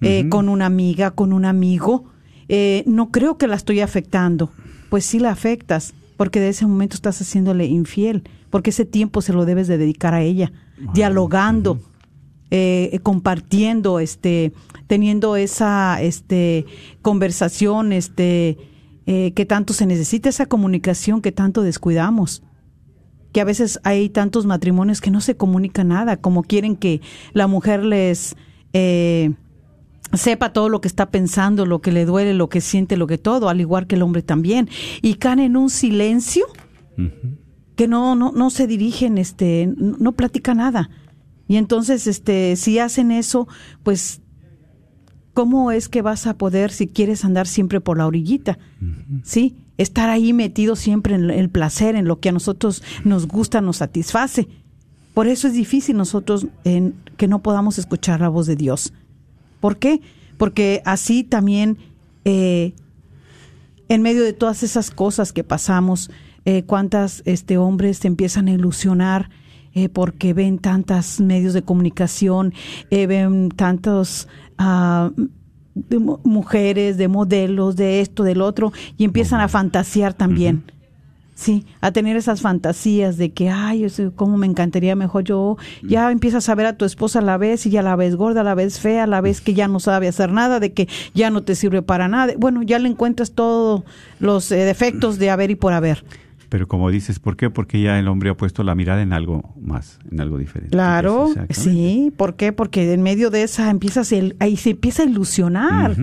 [0.00, 2.04] eh, con una amiga, con un amigo.
[2.48, 4.50] Eh, no creo que la estoy afectando.
[4.90, 9.32] Pues sí la afectas, porque de ese momento estás haciéndole infiel, porque ese tiempo se
[9.32, 10.52] lo debes de dedicar a ella,
[10.94, 11.80] dialogando,
[12.50, 14.52] eh, compartiendo, este,
[14.86, 16.64] teniendo esa este,
[17.02, 18.56] conversación, este,
[19.06, 22.42] eh, que tanto se necesita, esa comunicación que tanto descuidamos.
[23.32, 27.02] Que a veces hay tantos matrimonios que no se comunica nada, como quieren que
[27.34, 28.34] la mujer les
[28.72, 29.32] eh,
[30.14, 33.18] sepa todo lo que está pensando, lo que le duele, lo que siente, lo que
[33.18, 34.68] todo, al igual que el hombre también.
[35.02, 36.46] Y caen en un silencio
[37.76, 40.90] que no, no, no se dirigen, este, no, no platican nada.
[41.48, 43.48] Y entonces, este, si hacen eso,
[43.82, 44.20] pues
[45.32, 48.58] ¿cómo es que vas a poder si quieres andar siempre por la orillita?
[49.24, 49.56] ¿Sí?
[49.78, 53.78] Estar ahí metido siempre en el placer, en lo que a nosotros nos gusta, nos
[53.78, 54.48] satisface.
[55.14, 58.92] Por eso es difícil nosotros en, que no podamos escuchar la voz de Dios.
[59.60, 60.00] ¿Por qué?
[60.36, 61.78] Porque así también,
[62.24, 62.74] eh,
[63.88, 66.10] en medio de todas esas cosas que pasamos,
[66.44, 69.30] eh, cuántas este, hombres te empiezan a ilusionar
[69.84, 72.52] eh, porque ven tantos medios de comunicación,
[72.90, 75.10] eh, ven tantos ah,
[75.74, 80.64] de mu- mujeres, de modelos, de esto, del otro, y empiezan a fantasear también.
[81.34, 83.86] Sí, a tener esas fantasías de que, ay,
[84.16, 85.56] cómo me encantaría mejor yo.
[85.86, 88.42] Ya empiezas a ver a tu esposa a la vez y ya la ves gorda,
[88.42, 91.44] la ves fea, la ves que ya no sabe hacer nada, de que ya no
[91.44, 92.32] te sirve para nada.
[92.36, 93.84] Bueno, ya le encuentras todos
[94.18, 96.04] los eh, defectos de haber y por haber.
[96.48, 97.50] Pero como dices, ¿por qué?
[97.50, 100.72] Porque ya el hombre ha puesto la mirada en algo más, en algo diferente.
[100.72, 101.54] Claro, Exactamente.
[101.54, 102.12] sí.
[102.16, 102.52] ¿Por qué?
[102.52, 105.96] Porque en medio de esa empiezas, el, ahí se empieza a ilusionar.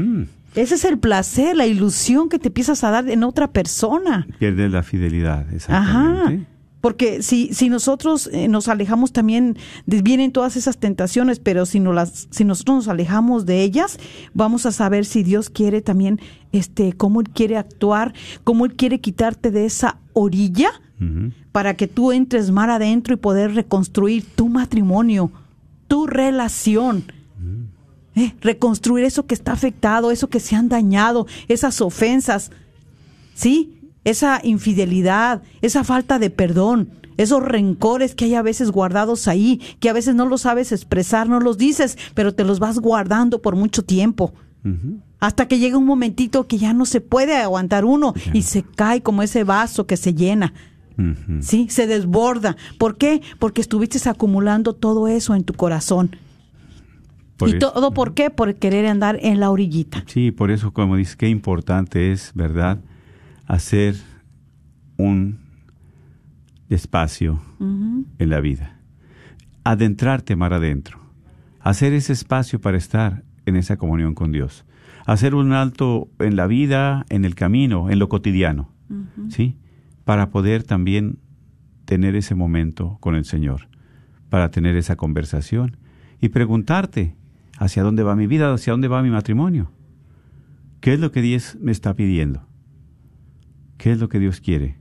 [0.56, 4.26] Ese es el placer, la ilusión que te empiezas a dar en otra persona.
[4.40, 6.32] Pierdes la fidelidad, Ajá.
[6.86, 11.94] Porque si, si nosotros eh, nos alejamos también, vienen todas esas tentaciones, pero si, no
[11.94, 13.98] las, si nosotros nos alejamos de ellas,
[14.36, 16.22] vamos a saber si Dios quiere también,
[16.52, 20.80] este, cómo Él quiere actuar, cómo Él quiere quitarte de esa orilla
[21.52, 25.32] para que tú entres mar adentro y poder reconstruir tu matrimonio,
[25.88, 27.06] tu relación.
[28.16, 32.52] Eh, reconstruir eso que está afectado, eso que se han dañado, esas ofensas,
[33.34, 33.75] ¿sí?
[34.06, 39.90] Esa infidelidad, esa falta de perdón, esos rencores que hay a veces guardados ahí, que
[39.90, 43.56] a veces no los sabes expresar, no los dices, pero te los vas guardando por
[43.56, 44.34] mucho tiempo.
[45.20, 49.02] Hasta que llega un momentito que ya no se puede aguantar uno y se cae
[49.02, 50.54] como ese vaso que se llena.
[51.42, 52.56] Sí, se desborda.
[52.78, 53.22] ¿Por qué?
[53.40, 56.16] Porque estuviste acumulando todo eso en tu corazón.
[57.38, 58.30] Por ¿Y eso- todo por qué?
[58.30, 60.04] Por querer andar en la orillita.
[60.08, 62.80] Sí, por eso, como dices, qué importante es, ¿verdad?
[63.48, 63.96] Hacer
[64.98, 65.40] un
[66.70, 68.80] espacio en la vida.
[69.64, 71.00] Adentrarte mar adentro.
[71.60, 74.66] Hacer ese espacio para estar en esa comunión con Dios.
[75.06, 78.72] Hacer un alto en la vida, en el camino, en lo cotidiano.
[79.30, 79.58] ¿Sí?
[80.04, 81.20] Para poder también
[81.86, 83.68] tener ese momento con el Señor.
[84.30, 85.78] Para tener esa conversación.
[86.22, 87.16] Y preguntarte,
[87.58, 88.52] ¿hacia dónde va mi vida?
[88.52, 89.72] ¿Hacia dónde va mi matrimonio?
[90.82, 92.48] ¿Qué es lo que Dios me está pidiendo?
[93.78, 94.78] ¿Qué es lo que Dios quiere?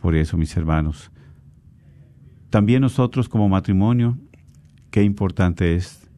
[0.00, 1.10] Por eso, mis hermanos,
[2.50, 4.18] también nosotros como matrimonio,
[4.90, 6.10] qué importante es,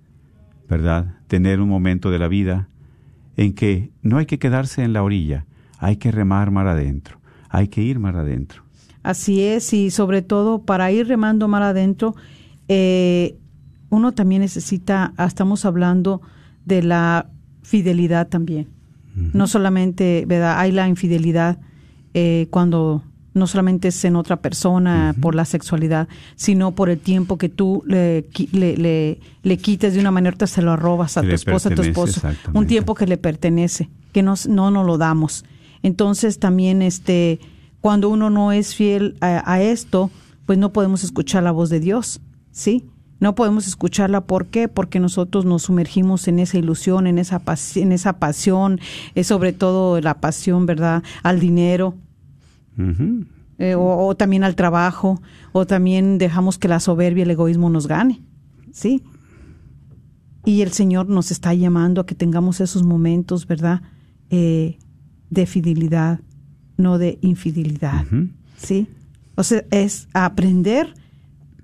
[0.69, 1.19] ¿verdad?
[1.29, 2.69] Tener un momento de la vida
[3.37, 5.47] en que no hay que quedarse en la orilla,
[5.79, 8.65] hay que remar mar adentro, hay que ir mar adentro.
[9.03, 12.15] Así es, y sobre todo para ir remando mar adentro,
[12.69, 13.37] eh,
[13.91, 16.23] uno también necesita, ah, estamos hablando
[16.65, 17.31] de la
[17.63, 18.74] fidelidad también.
[19.15, 20.59] No solamente, ¿verdad?
[20.59, 21.59] Hay la infidelidad
[22.15, 27.37] eh, cuando no solamente es en otra persona por la sexualidad, sino por el tiempo
[27.37, 31.23] que tú le, le, le, le quites de una manera, ahorita se lo robas a
[31.23, 32.21] Que tu esposa, a tu esposo.
[32.53, 35.45] Un tiempo que le pertenece, que nos, no nos lo damos.
[35.83, 37.41] Entonces también este
[37.81, 40.11] cuando uno no es fiel a, a esto,
[40.47, 42.85] pues no podemos escuchar la voz de Dios, ¿sí?
[43.25, 44.69] No podemos escucharla, ¿por qué?
[44.69, 48.81] Porque nosotros nos sumergimos en esa ilusión, en esa, pas- en esa pasión,
[49.15, 51.03] es sobre todo la pasión, ¿verdad?
[51.23, 51.95] Al dinero,
[53.59, 57.87] eh, o, o también al trabajo, o también dejamos que la soberbia, el egoísmo nos
[57.87, 58.21] gane,
[58.73, 59.03] ¿sí?
[60.45, 63.81] Y el Señor nos está llamando a que tengamos esos momentos, ¿verdad?
[64.29, 64.77] Eh,
[65.31, 66.21] de fidelidad,
[66.77, 68.05] no de infidelidad.
[68.59, 68.87] ¿sí?
[69.37, 70.93] O sea, es aprender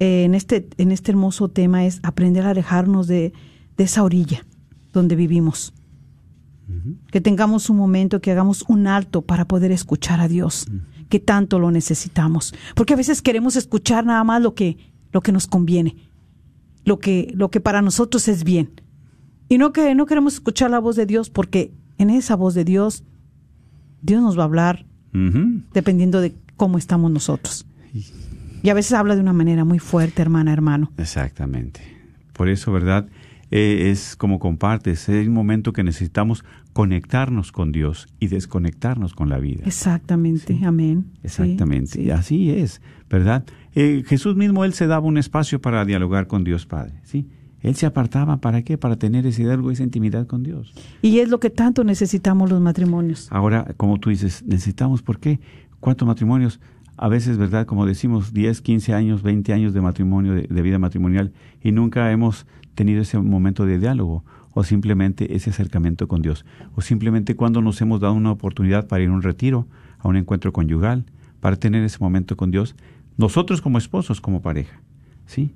[0.00, 3.32] eh, en este en este hermoso tema es aprender a alejarnos de,
[3.76, 4.44] de esa orilla
[4.92, 5.72] donde vivimos.
[7.10, 10.68] Que tengamos un momento, que hagamos un alto para poder escuchar a Dios,
[11.08, 12.54] que tanto lo necesitamos.
[12.76, 14.76] Porque a veces queremos escuchar nada más lo que,
[15.10, 15.96] lo que nos conviene,
[16.84, 18.70] lo que, lo que para nosotros es bien.
[19.48, 22.64] Y no que no queremos escuchar la voz de Dios, porque en esa voz de
[22.64, 23.02] Dios,
[24.00, 24.86] Dios nos va a hablar
[25.74, 27.66] dependiendo de cómo estamos nosotros.
[27.92, 28.04] Y
[28.68, 30.92] a veces habla de una manera muy fuerte, hermana, hermano.
[30.98, 31.80] Exactamente.
[32.34, 33.08] Por eso, ¿verdad?
[33.50, 39.28] Eh, es como compartes, es un momento que necesitamos conectarnos con Dios y desconectarnos con
[39.28, 39.64] la vida.
[39.66, 41.06] Exactamente, amén.
[41.24, 42.02] Exactamente, sí.
[42.02, 43.44] y así es, ¿verdad?
[43.74, 47.26] Eh, Jesús mismo, Él se daba un espacio para dialogar con Dios Padre, ¿sí?
[47.60, 48.78] Él se apartaba, ¿para qué?
[48.78, 50.72] Para tener ese diálogo, esa intimidad con Dios.
[51.02, 53.28] Y es lo que tanto necesitamos los matrimonios.
[53.30, 55.40] Ahora, como tú dices, necesitamos, ¿por qué?
[55.78, 56.60] ¿Cuántos matrimonios?
[57.02, 57.64] A veces, ¿verdad?
[57.64, 61.32] Como decimos, 10, 15 años, 20 años de matrimonio, de, vida matrimonial,
[61.62, 64.22] y nunca hemos tenido ese momento de diálogo.
[64.52, 66.44] o simplemente ese acercamiento con Dios,
[66.74, 69.68] o simplemente cuando nos hemos dado una oportunidad para ir a un retiro,
[70.00, 71.04] a un encuentro conyugal,
[71.38, 72.74] para tener ese momento con Dios,
[73.16, 74.80] nosotros como esposos, como pareja,
[75.24, 75.54] ¿sí?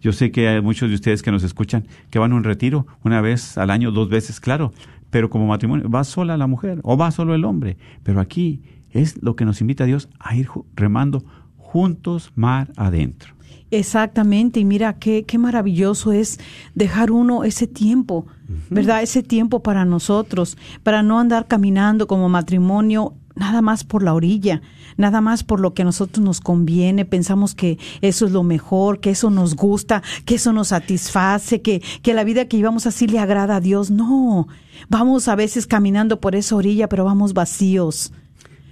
[0.00, 2.86] Yo sé que hay muchos de ustedes que nos escuchan que van a un retiro
[3.02, 4.72] una vez al año, dos veces, claro,
[5.10, 9.22] pero como matrimonio va sola la mujer o va solo el hombre, pero aquí es
[9.22, 11.24] lo que nos invita a Dios a ir remando
[11.56, 13.34] juntos mar adentro.
[13.70, 16.40] Exactamente, y mira qué, qué maravilloso es
[16.74, 18.26] dejar uno ese tiempo,
[18.70, 19.02] ¿verdad?
[19.02, 24.62] Ese tiempo para nosotros, para no andar caminando como matrimonio nada más por la orilla,
[24.96, 29.00] nada más por lo que a nosotros nos conviene, pensamos que eso es lo mejor,
[29.00, 33.06] que eso nos gusta, que eso nos satisface, que, que la vida que llevamos así
[33.06, 33.90] le agrada a Dios.
[33.90, 34.48] No,
[34.88, 38.12] vamos a veces caminando por esa orilla, pero vamos vacíos.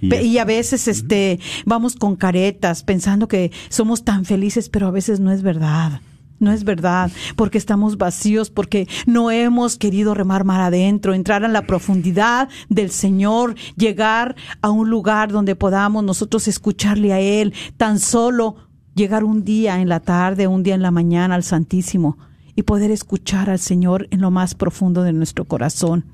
[0.01, 5.19] Y, a veces este vamos con caretas pensando que somos tan felices, pero a veces
[5.19, 6.01] no es verdad.
[6.39, 11.51] No es verdad, porque estamos vacíos, porque no hemos querido remar mar adentro, entrar en
[11.51, 17.97] la profundidad del Señor, llegar a un lugar donde podamos nosotros escucharle a Él, tan
[17.97, 18.57] solo
[18.93, 22.19] llegar un día en la tarde, un día en la mañana al Santísimo
[22.55, 26.05] y poder escuchar al Señor en lo más profundo de nuestro corazón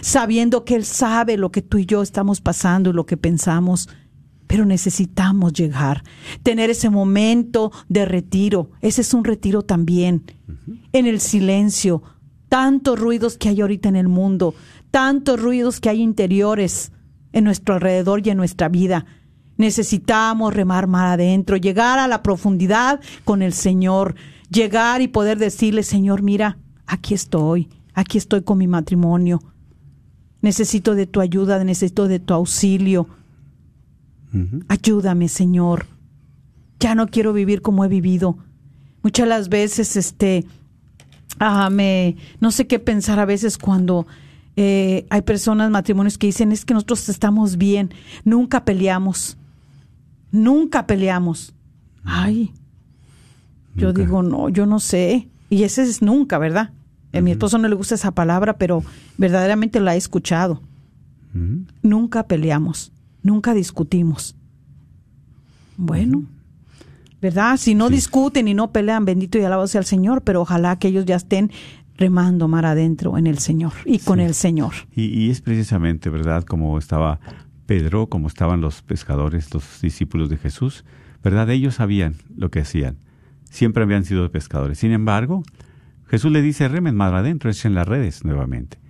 [0.00, 3.88] sabiendo que Él sabe lo que tú y yo estamos pasando y lo que pensamos,
[4.46, 6.02] pero necesitamos llegar,
[6.42, 8.70] tener ese momento de retiro.
[8.80, 10.24] Ese es un retiro también,
[10.92, 12.02] en el silencio.
[12.48, 14.56] Tantos ruidos que hay ahorita en el mundo,
[14.90, 16.90] tantos ruidos que hay interiores
[17.32, 19.06] en nuestro alrededor y en nuestra vida.
[19.56, 24.16] Necesitamos remar más adentro, llegar a la profundidad con el Señor,
[24.50, 29.40] llegar y poder decirle, Señor, mira, aquí estoy, aquí estoy con mi matrimonio,
[30.42, 33.08] necesito de tu ayuda, necesito de tu auxilio.
[34.68, 35.86] Ayúdame, Señor.
[36.78, 38.38] Ya no quiero vivir como he vivido.
[39.02, 40.46] Muchas las veces, este,
[41.38, 44.06] ah, me, no sé qué pensar a veces cuando
[44.56, 47.90] eh, hay personas, matrimonios que dicen es que nosotros estamos bien,
[48.24, 49.36] nunca peleamos,
[50.30, 51.54] nunca peleamos.
[52.04, 52.52] Ay,
[53.74, 55.28] yo digo no, yo no sé.
[55.48, 56.70] Y ese es nunca, ¿verdad?
[57.12, 58.84] A mi esposo no le gusta esa palabra, pero
[59.18, 60.62] verdaderamente la he escuchado.
[61.82, 62.92] Nunca peleamos,
[63.22, 64.34] nunca discutimos.
[65.76, 66.24] Bueno,
[67.22, 67.56] ¿verdad?
[67.56, 70.88] Si no discuten y no pelean, bendito y alabado sea el Señor, pero ojalá que
[70.88, 71.50] ellos ya estén
[71.96, 74.72] remando mar adentro en el Señor y con el Señor.
[74.94, 76.44] Y, y, es precisamente, ¿verdad?
[76.44, 77.20] Como estaba
[77.66, 80.84] Pedro, como estaban los pescadores, los discípulos de Jesús,
[81.22, 81.48] ¿verdad?
[81.50, 82.96] Ellos sabían lo que hacían.
[83.50, 84.78] Siempre habían sido pescadores.
[84.78, 85.42] Sin embargo,
[86.10, 88.80] Jesús le dice, remen más adentro, echen las redes nuevamente.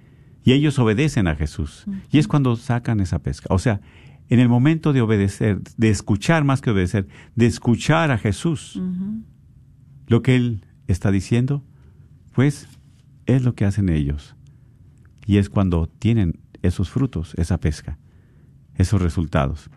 [0.43, 1.85] Y ellos obedecen a Jesús.
[2.11, 3.55] Y es cuando sacan esa pesca.
[3.55, 3.83] O sea,
[4.31, 8.81] en el momento de obedecer, de escuchar más que obedecer, de escuchar a Jesús,
[10.07, 11.63] lo que Él está diciendo,
[12.33, 12.69] pues
[13.27, 14.35] es lo que hacen ellos.
[15.27, 17.99] Y es cuando tienen esos frutos, esa pesca,
[18.77, 19.69] esos resultados.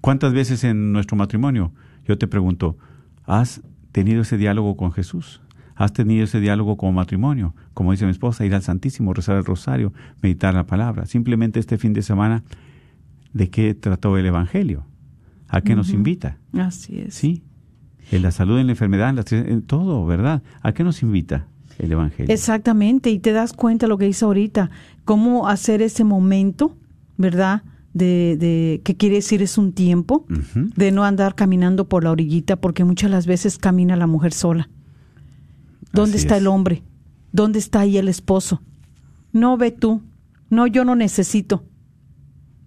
[0.00, 1.72] ¿Cuántas veces en nuestro matrimonio,
[2.08, 2.76] yo te pregunto,
[3.24, 3.62] ¿has
[3.92, 5.40] tenido ese diálogo con Jesús?
[5.82, 9.44] Has tenido ese diálogo como matrimonio, como dice mi esposa, ir al Santísimo, rezar el
[9.44, 11.06] rosario, meditar la palabra.
[11.06, 12.44] Simplemente este fin de semana,
[13.32, 14.86] ¿de qué trató el Evangelio?
[15.48, 16.38] ¿A qué nos invita?
[16.52, 17.14] Así es.
[17.14, 17.42] Sí.
[18.12, 20.42] En la salud, en la enfermedad, en, todo, ¿verdad?
[20.62, 21.48] ¿A qué nos invita?
[21.78, 22.32] el Evangelio.
[22.32, 24.70] Exactamente, y te das cuenta lo que dice ahorita,
[25.04, 26.76] cómo hacer ese momento,
[27.16, 27.62] ¿verdad?
[27.92, 32.56] De, de qué quiere decir es un tiempo, de no andar caminando por la orillita,
[32.56, 34.68] porque muchas las veces camina la mujer sola.
[35.92, 36.82] ¿Dónde está el hombre?
[37.32, 38.62] ¿Dónde está ahí el esposo?
[39.32, 40.02] No ve tú.
[40.50, 41.64] No, yo no necesito.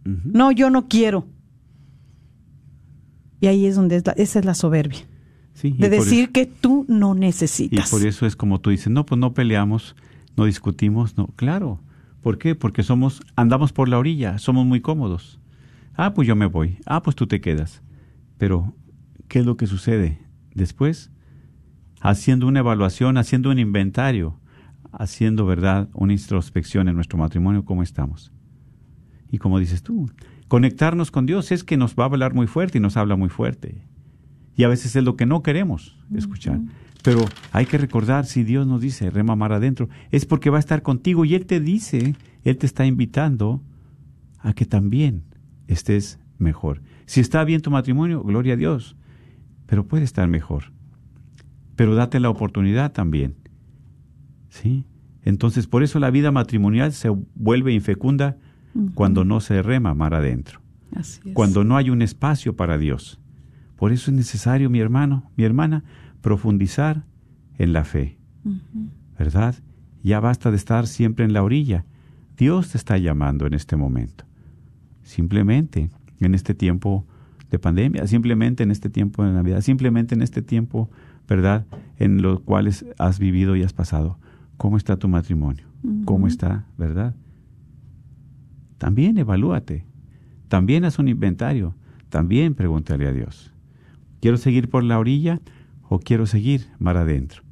[0.04, 1.28] No, yo no quiero.
[3.42, 5.00] Y ahí es donde es esa es la soberbia.
[5.62, 7.88] de decir que tú no necesitas.
[7.88, 9.96] Y por eso es como tú dices, no, pues no peleamos,
[10.38, 11.80] no discutimos, no, claro.
[12.22, 12.56] ¿Por qué?
[12.56, 15.40] Porque somos, andamos por la orilla, somos muy cómodos.
[15.96, 16.78] Ah, pues yo me voy.
[16.86, 17.82] Ah, pues tú te quedas.
[18.38, 18.74] Pero,
[19.28, 20.20] ¿qué es lo que sucede?
[20.54, 21.12] Después
[22.10, 24.40] haciendo una evaluación, haciendo un inventario,
[24.92, 28.32] haciendo, ¿verdad?, una introspección en nuestro matrimonio, cómo estamos.
[29.32, 30.12] Y como dices tú,
[30.48, 33.30] conectarnos con Dios es que nos va a hablar muy fuerte y nos habla muy
[33.30, 33.82] fuerte.
[34.56, 36.60] Y a veces es lo que no queremos escuchar.
[37.04, 40.60] Pero hay que recordar, si Dios nos dice, rema mar adentro, es porque va a
[40.60, 43.64] estar contigo y Él te dice, Él te está invitando
[44.40, 45.24] a que también
[45.68, 46.84] estés mejor.
[47.08, 48.96] Si está bien tu matrimonio, gloria a Dios,
[49.66, 50.75] pero puede estar mejor
[51.76, 53.36] pero date la oportunidad también.
[54.50, 54.86] ¿Sí?
[55.24, 58.38] Entonces, por eso la vida matrimonial se vuelve infecunda
[58.94, 60.62] cuando no se rema mar adentro.
[61.34, 63.20] Cuando no hay un espacio para Dios.
[63.76, 65.84] Por eso es necesario, mi hermano, mi hermana,
[66.22, 67.04] profundizar
[67.58, 68.18] en la fe.
[69.18, 69.56] ¿Verdad?
[70.04, 71.86] Ya basta de estar siempre en la orilla.
[72.38, 74.26] Dios te está llamando en este momento.
[75.04, 77.06] Simplemente en este tiempo
[77.50, 80.90] de pandemia, simplemente en este tiempo de Navidad, simplemente en este tiempo,
[81.28, 81.66] ¿verdad?,
[81.98, 84.18] en los cuales has vivido y has pasado.
[84.58, 85.66] ¿Cómo está tu matrimonio?
[86.06, 87.16] ¿Cómo está, verdad?
[88.78, 89.86] También evalúate.
[90.48, 91.76] También haz un inventario.
[92.10, 93.52] También pregúntale a Dios.
[94.22, 95.42] ¿Quiero seguir por la orilla
[95.88, 97.44] o quiero seguir mar adentro?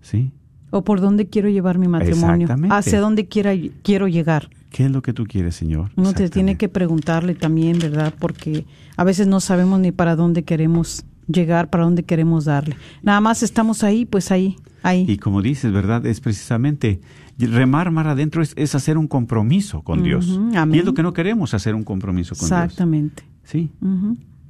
[0.00, 0.32] ¿Sí?
[0.70, 2.42] O por dónde quiero llevar mi matrimonio.
[2.42, 2.74] Exactamente.
[2.74, 3.52] Hacia dónde quiera,
[3.82, 4.48] quiero llegar.
[4.70, 5.90] ¿Qué es lo que tú quieres, Señor?
[5.96, 8.14] Uno te tiene que preguntarle también, ¿verdad?
[8.18, 12.76] Porque a veces no sabemos ni para dónde queremos llegar, para dónde queremos darle.
[13.02, 15.04] Nada más estamos ahí, pues ahí, ahí.
[15.08, 16.04] Y como dices, ¿verdad?
[16.06, 17.00] Es precisamente
[17.38, 20.38] remar mar adentro es, es hacer un compromiso con Dios.
[20.54, 20.74] Amén.
[20.74, 22.60] Y es lo que no queremos, hacer un compromiso con Dios.
[22.62, 23.22] Exactamente.
[23.44, 23.70] Sí,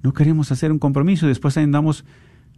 [0.03, 2.05] no queremos hacer un compromiso y después andamos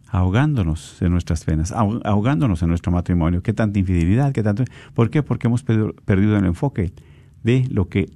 [0.09, 3.43] ahogándonos en nuestras penas, ahog- ahogándonos en nuestro matrimonio.
[3.43, 4.33] ¿Qué tanta infidelidad?
[4.33, 4.64] ¿Qué tanto?
[4.95, 5.23] ¿Por qué?
[5.23, 6.93] Porque hemos perdido el enfoque
[7.43, 8.11] de lo que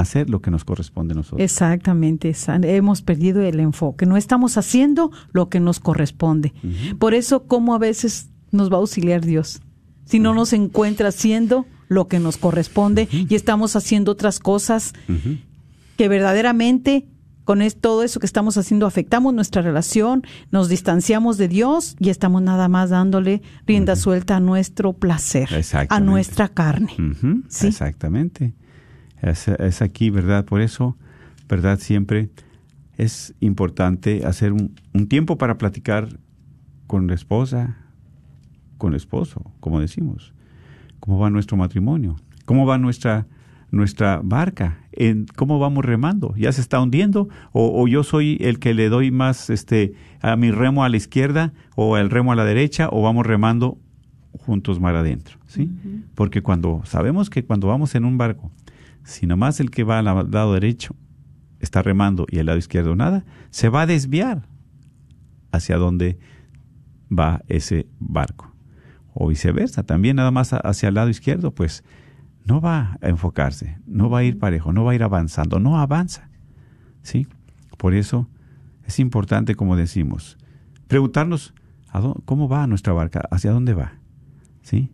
[0.00, 1.40] hacer lo que nos corresponde a nosotros.
[1.40, 2.32] Exactamente,
[2.62, 4.06] hemos perdido el enfoque.
[4.06, 6.52] No estamos haciendo lo que nos corresponde.
[6.98, 9.60] Por eso, ¿cómo a veces nos va a auxiliar Dios?
[10.04, 14.92] Si no nos encuentra haciendo lo que nos corresponde y estamos haciendo otras cosas
[15.96, 17.06] que verdaderamente
[17.44, 22.42] con todo eso que estamos haciendo afectamos nuestra relación, nos distanciamos de Dios y estamos
[22.42, 25.48] nada más dándole rienda suelta a nuestro placer,
[25.88, 26.94] a nuestra carne.
[27.48, 27.68] Sí.
[27.68, 28.54] Exactamente.
[29.22, 30.44] Es, es aquí, ¿verdad?
[30.44, 30.96] Por eso,
[31.48, 31.78] ¿verdad?
[31.78, 32.30] Siempre
[32.96, 36.08] es importante hacer un, un tiempo para platicar
[36.86, 37.76] con la esposa,
[38.76, 40.32] con el esposo, como decimos.
[41.00, 42.16] ¿Cómo va nuestro matrimonio?
[42.44, 43.26] ¿Cómo va nuestra,
[43.70, 44.78] nuestra barca?
[44.92, 46.34] ¿En ¿Cómo vamos remando?
[46.36, 47.28] ¿Ya se está hundiendo?
[47.52, 50.96] ¿O, o yo soy el que le doy más este, a mi remo a la
[50.96, 52.88] izquierda o el remo a la derecha?
[52.90, 53.78] ¿O vamos remando
[54.32, 55.38] juntos mar adentro?
[55.46, 55.70] ¿sí?
[56.14, 58.52] Porque cuando sabemos que cuando vamos en un barco,
[59.08, 60.94] si nomás el que va al lado derecho
[61.60, 64.46] está remando y el lado izquierdo nada, se va a desviar
[65.50, 66.18] hacia donde
[67.10, 68.54] va ese barco.
[69.14, 71.82] O viceversa, también nada más hacia el lado izquierdo, pues
[72.44, 75.78] no va a enfocarse, no va a ir parejo, no va a ir avanzando, no
[75.78, 76.28] avanza.
[77.02, 77.26] ¿Sí?
[77.78, 78.28] Por eso
[78.84, 80.36] es importante, como decimos,
[80.86, 81.54] preguntarnos
[81.90, 83.94] ¿a dó- cómo va nuestra barca, hacia dónde va.
[84.62, 84.92] ¿Sí?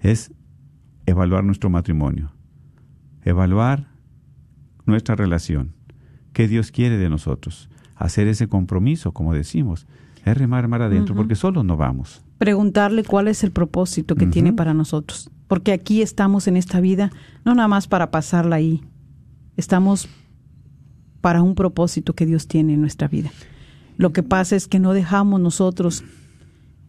[0.00, 0.32] Es
[1.06, 2.32] evaluar nuestro matrimonio,
[3.24, 3.88] evaluar
[4.86, 5.72] nuestra relación,
[6.32, 9.86] qué Dios quiere de nosotros, hacer ese compromiso, como decimos,
[10.24, 12.22] es remar mar adentro, porque solos no vamos.
[12.38, 15.30] preguntarle cuál es el propósito que tiene para nosotros.
[15.48, 17.10] Porque aquí estamos en esta vida,
[17.44, 18.82] no nada más para pasarla ahí,
[19.56, 20.08] estamos
[21.20, 23.30] para un propósito que Dios tiene en nuestra vida.
[23.96, 26.04] Lo que pasa es que no dejamos nosotros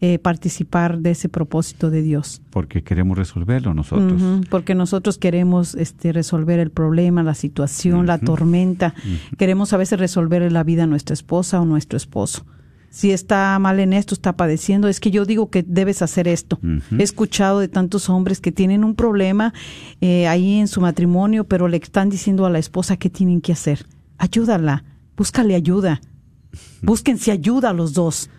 [0.02, 2.41] eh, participar de ese propósito de Dios.
[2.50, 4.22] porque queremos resolverlo nosotros.
[4.50, 8.93] Porque nosotros queremos este, resolver el problema, la situación, la tormenta.
[9.38, 12.46] Queremos a veces resolver la vida a nuestra esposa o nuestro esposo.
[12.89, 16.60] Si está mal en esto, está padeciendo, es que yo digo que debes hacer esto.
[16.98, 19.54] He escuchado de tantos hombres que tienen un problema
[20.00, 23.52] eh, ahí en su matrimonio, pero le están diciendo a la esposa qué tienen que
[23.52, 23.86] hacer.
[24.18, 24.86] Ayúdala,
[25.18, 26.00] búscale ayuda.
[26.82, 28.30] Búsquense ayuda a los dos.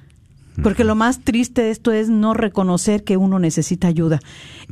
[0.62, 4.20] Porque lo más triste de esto es no reconocer que uno necesita ayuda.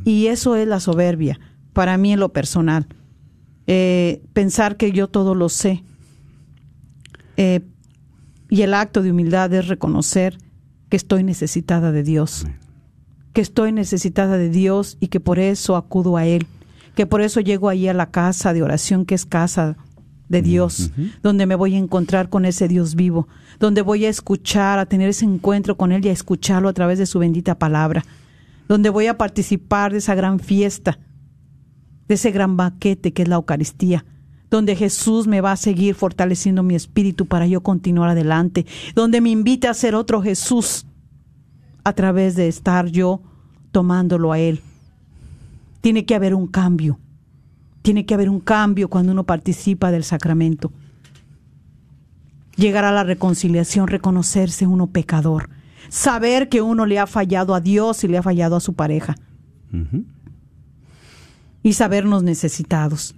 [0.03, 1.39] Y eso es la soberbia,
[1.73, 2.87] para mí en lo personal.
[3.67, 5.83] Eh, pensar que yo todo lo sé.
[7.37, 7.61] Eh,
[8.49, 10.37] y el acto de humildad es reconocer
[10.89, 12.47] que estoy necesitada de Dios.
[13.33, 16.47] Que estoy necesitada de Dios y que por eso acudo a Él.
[16.95, 19.77] Que por eso llego ahí a la casa de oración que es casa
[20.29, 23.27] de Dios, donde me voy a encontrar con ese Dios vivo,
[23.59, 26.97] donde voy a escuchar, a tener ese encuentro con Él y a escucharlo a través
[26.97, 28.03] de su bendita palabra,
[28.67, 30.99] donde voy a participar de esa gran fiesta,
[32.07, 34.05] de ese gran banquete que es la Eucaristía,
[34.49, 38.65] donde Jesús me va a seguir fortaleciendo mi espíritu para yo continuar adelante,
[38.95, 40.85] donde me invita a ser otro Jesús
[41.83, 43.21] a través de estar yo
[43.71, 44.61] tomándolo a Él.
[45.81, 46.99] Tiene que haber un cambio.
[47.85, 50.73] Tiene que haber un cambio cuando uno participa del sacramento.
[52.55, 55.51] Llegar a la reconciliación, reconocerse uno pecador,
[55.89, 59.15] saber que uno le ha fallado a Dios y le ha fallado a su pareja.
[61.61, 63.13] Y sabernos necesitados.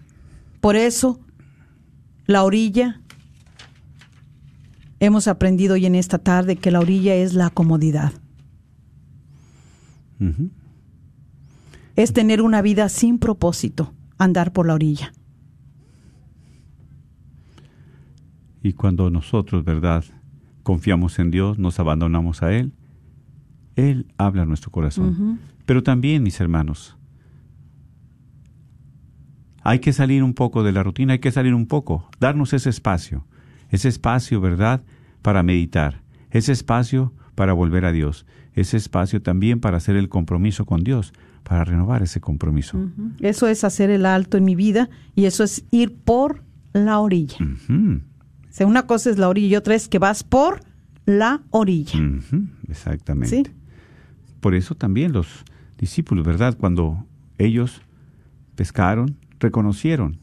[0.60, 1.18] Por eso,
[2.26, 3.00] la orilla,
[5.00, 8.12] hemos aprendido hoy en esta tarde que la orilla es la comodidad,
[11.96, 15.14] es tener una vida sin propósito, andar por la orilla.
[18.64, 20.04] Y cuando nosotros, ¿verdad?
[20.64, 22.74] Confiamos en Dios, nos abandonamos a Él,
[23.76, 25.40] Él habla a nuestro corazón.
[25.66, 26.98] Pero también, mis hermanos,
[29.64, 32.70] hay que salir un poco de la rutina, hay que salir un poco, darnos ese
[32.70, 33.26] espacio,
[33.70, 34.82] ese espacio, ¿verdad?,
[35.22, 36.02] para meditar,
[36.32, 41.14] ese espacio para volver a Dios, ese espacio también para hacer el compromiso con Dios,
[41.48, 42.78] para renovar ese compromiso.
[43.20, 46.44] Eso es hacer el alto en mi vida y eso es ir por
[46.74, 47.38] la orilla.
[47.70, 48.02] O
[48.50, 50.60] sea, una cosa es la orilla y otra es que vas por
[51.06, 51.98] la orilla.
[52.68, 53.30] exactamente.
[53.30, 53.52] Sí.
[54.42, 55.46] Por eso también los
[55.78, 56.58] discípulos, ¿verdad?
[56.58, 57.06] Cuando
[57.38, 57.82] ellos
[58.56, 60.20] pescaron, reconocieron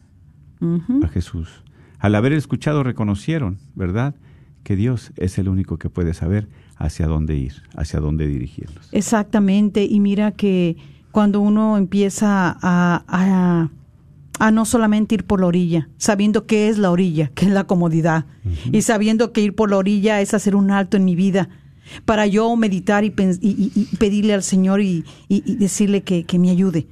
[1.03, 1.63] a Jesús.
[1.99, 4.15] Al haber escuchado, reconocieron, ¿verdad?
[4.63, 8.89] Que Dios es el único que puede saber hacia dónde ir, hacia dónde dirigirlos.
[8.93, 10.77] Exactamente, y mira que
[11.15, 13.69] cuando uno empieza a, a,
[14.41, 17.65] a no solamente ir por la orilla, sabiendo qué es la orilla, que es la
[17.69, 18.27] comodidad,
[18.73, 21.49] y sabiendo que ir por la orilla es hacer un alto en mi vida,
[22.05, 25.05] para yo meditar y, y- pedirle al Señor y,
[25.59, 26.89] decirle que, que me ayude.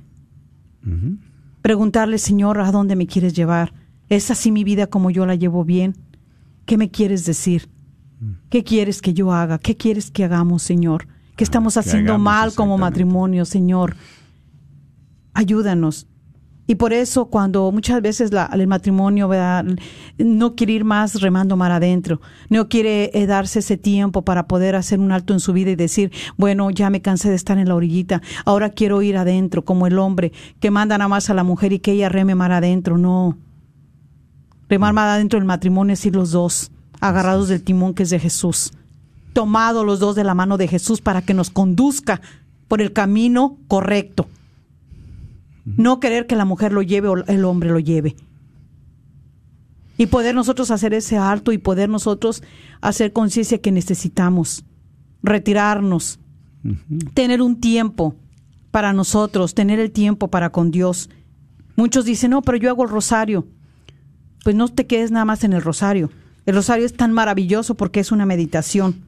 [1.60, 3.72] Preguntarle, Señor, ¿a dónde me quieres llevar?
[4.08, 5.96] ¿Es así mi vida como yo la llevo bien?
[6.64, 7.68] ¿Qué me quieres decir?
[8.50, 9.58] ¿Qué quieres que yo haga?
[9.58, 11.08] ¿Qué quieres que hagamos, Señor?
[11.42, 13.96] ¿Qué estamos haciendo hagamos mal como matrimonio, Señor?
[15.34, 16.06] Ayúdanos.
[16.68, 19.64] Y por eso cuando muchas veces la- el matrimonio ¿verdad?
[20.18, 24.76] no quiere ir más remando mar adentro, no quiere eh, darse ese tiempo para poder
[24.76, 27.66] hacer un alto en su vida y decir, bueno, ya me cansé de estar en
[27.66, 30.30] la orillita, ahora quiero ir adentro como el hombre
[30.60, 32.98] que manda nada más a la mujer y que ella reme mar adentro.
[32.98, 33.36] No.
[34.68, 36.70] Remar mar adentro del matrimonio es ir los dos,
[37.00, 38.74] agarrados del timón que es de Jesús,
[39.32, 42.20] tomados los dos de la mano de Jesús para que nos conduzca
[42.68, 44.28] por el camino correcto.
[45.64, 48.16] No querer que la mujer lo lleve o el hombre lo lleve.
[49.96, 52.42] Y poder nosotros hacer ese alto y poder nosotros
[52.80, 54.64] hacer conciencia que necesitamos
[55.22, 56.18] retirarnos,
[57.14, 58.16] tener un tiempo
[58.70, 61.10] para nosotros, tener el tiempo para con Dios.
[61.76, 63.46] Muchos dicen, no, pero yo hago el rosario.
[64.42, 66.10] Pues no te quedes nada más en el rosario.
[66.46, 69.04] El rosario es tan maravilloso porque es una meditación,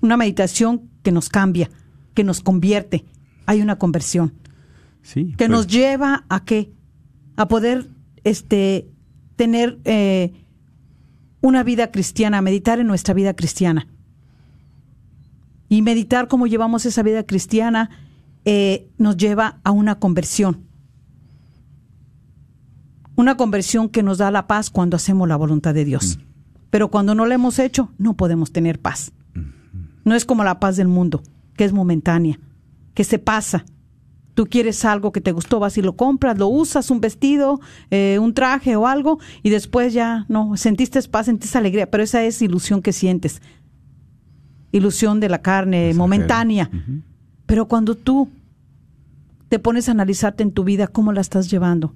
[0.00, 1.70] una meditación que nos cambia,
[2.14, 3.04] que nos convierte.
[3.46, 4.34] Hay una conversión
[5.02, 5.30] Sí.
[5.30, 6.72] que pues, nos lleva a qué?
[7.36, 7.88] A poder
[8.22, 8.90] este
[9.36, 10.32] tener eh,
[11.40, 13.86] una vida cristiana, meditar en nuestra vida cristiana.
[15.70, 17.88] Y meditar cómo llevamos esa vida cristiana
[18.44, 20.66] eh, nos lleva a una conversión.
[23.16, 26.18] Una conversión que nos da la paz cuando hacemos la voluntad de Dios.
[26.70, 29.12] Pero cuando no la hemos hecho, no podemos tener paz.
[30.04, 31.22] No es como la paz del mundo,
[31.56, 32.38] que es momentánea,
[32.94, 33.64] que se pasa.
[34.34, 37.60] Tú quieres algo que te gustó, vas y lo compras, lo usas, un vestido,
[37.90, 42.22] eh, un traje o algo, y después ya no, sentiste paz, sentiste alegría, pero esa
[42.22, 43.42] es ilusión que sientes.
[44.72, 46.70] Ilusión de la carne, momentánea.
[47.46, 48.28] Pero cuando tú
[49.48, 51.92] te pones a analizarte en tu vida, ¿cómo la estás llevando?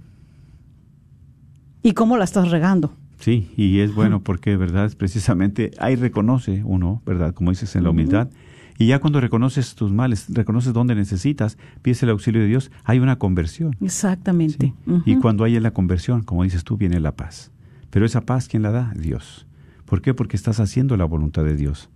[1.82, 2.92] ¿Y cómo la estás regando?
[3.18, 4.86] Sí, y es bueno porque, ¿verdad?
[4.86, 7.34] Es precisamente ahí reconoce uno, ¿verdad?
[7.34, 8.28] Como dices en la humildad.
[8.76, 12.98] Y ya cuando reconoces tus males, reconoces dónde necesitas, pides el auxilio de Dios, hay
[12.98, 13.76] una conversión.
[13.80, 14.74] Exactamente.
[14.86, 15.02] ¿sí?
[15.04, 17.52] Y cuando hay la conversión, como dices tú, viene la paz.
[17.90, 18.92] Pero esa paz, ¿quién la da?
[18.96, 19.46] Dios.
[19.86, 20.12] ¿Por qué?
[20.12, 21.88] Porque estás haciendo la voluntad de Dios.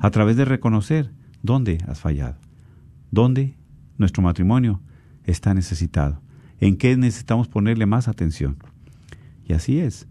[0.00, 1.10] A través de reconocer
[1.42, 2.36] dónde has fallado,
[3.10, 3.54] dónde
[3.96, 4.80] nuestro matrimonio
[5.24, 6.20] está necesitado,
[6.60, 8.56] en qué necesitamos ponerle más atención.
[9.46, 10.06] Y así es.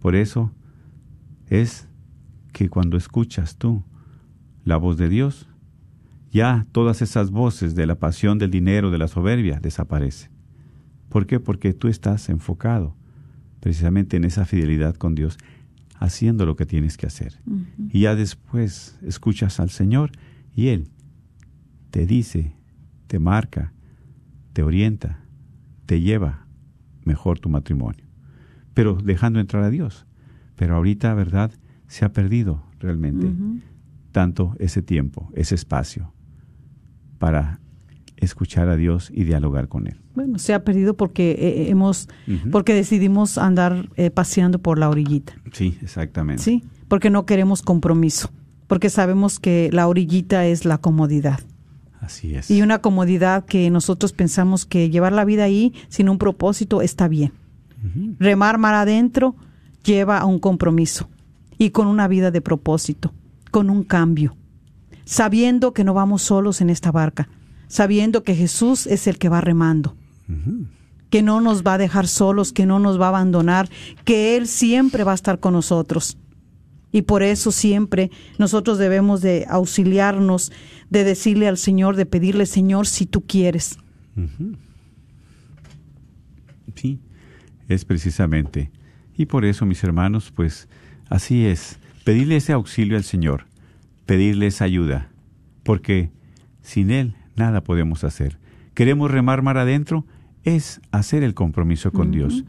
[0.00, 0.52] Por eso
[1.48, 1.88] es
[2.52, 3.84] que cuando escuchas tú
[4.64, 5.48] la voz de Dios,
[6.30, 10.30] ya todas esas voces de la pasión, del dinero, de la soberbia desaparecen.
[11.08, 11.40] ¿Por qué?
[11.40, 12.96] Porque tú estás enfocado
[13.60, 15.38] precisamente en esa fidelidad con Dios,
[15.98, 17.40] haciendo lo que tienes que hacer.
[17.90, 20.12] Y ya después escuchas al Señor
[20.54, 20.88] y Él
[21.90, 22.54] te dice,
[23.06, 23.72] te marca,
[24.52, 25.24] te orienta,
[25.86, 26.46] te lleva
[27.04, 28.05] mejor tu matrimonio.
[28.76, 30.04] Pero dejando entrar a Dios.
[30.54, 31.50] Pero ahorita, ¿verdad?
[31.86, 33.26] Se ha perdido realmente
[34.12, 36.12] tanto ese tiempo, ese espacio
[37.18, 37.58] para
[38.18, 39.98] escuchar a Dios y dialogar con Él.
[40.14, 42.50] Bueno, se ha perdido porque eh, hemos, Ujú.
[42.50, 46.42] porque decidimos andar eh, paseando por la orillita, Sí, exactamente.
[46.42, 46.62] ¿sí?
[46.88, 48.30] Porque no queremos compromiso,
[48.66, 51.40] porque sabemos que la orillita es la comodidad.
[52.00, 52.50] Así es.
[52.50, 57.08] Y una comodidad que nosotros pensamos que llevar la vida ahí sin un propósito está
[57.08, 57.32] bien.
[58.18, 59.36] Remar mar adentro
[59.84, 61.08] lleva a un compromiso
[61.58, 63.12] y con una vida de propósito,
[63.50, 64.36] con un cambio,
[65.04, 67.28] sabiendo que no vamos solos en esta barca,
[67.68, 69.96] sabiendo que Jesús es el que va remando,
[71.10, 73.68] que no nos va a dejar solos, que no nos va a abandonar,
[74.04, 76.18] que Él siempre va a estar con nosotros.
[76.92, 80.52] Y por eso siempre nosotros debemos de auxiliarnos,
[80.88, 83.78] de decirle al Señor, de pedirle, Señor, si tú quieres.
[86.74, 86.98] Sí,
[87.68, 88.70] es precisamente.
[89.16, 90.68] Y por eso, mis hermanos, pues
[91.08, 91.78] así es.
[92.04, 93.46] Pedirle ese auxilio al Señor,
[94.04, 95.08] pedirle esa ayuda,
[95.64, 96.10] porque
[96.62, 98.38] sin Él nada podemos hacer.
[98.74, 100.06] Queremos remar mar adentro,
[100.44, 102.44] es hacer el compromiso con Dios.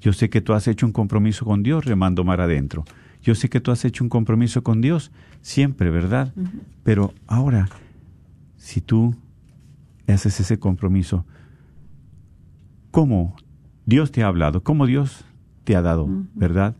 [0.00, 2.84] Yo sé que tú has hecho un compromiso con Dios remando mar adentro.
[3.22, 5.12] Yo sé que tú has hecho un compromiso con Dios
[5.42, 6.32] siempre, ¿verdad?
[6.82, 7.68] Pero ahora,
[8.56, 9.14] si tú
[10.08, 11.24] haces ese compromiso,
[12.90, 13.36] ¿cómo
[13.86, 14.62] Dios te ha hablado?
[14.62, 15.24] ¿Cómo Dios
[15.64, 16.76] te ha dado, verdad?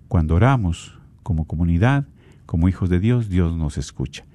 [0.08, 2.06] cuando oramos como comunidad,
[2.56, 4.26] como hijos de Dios, Dios nos escucha.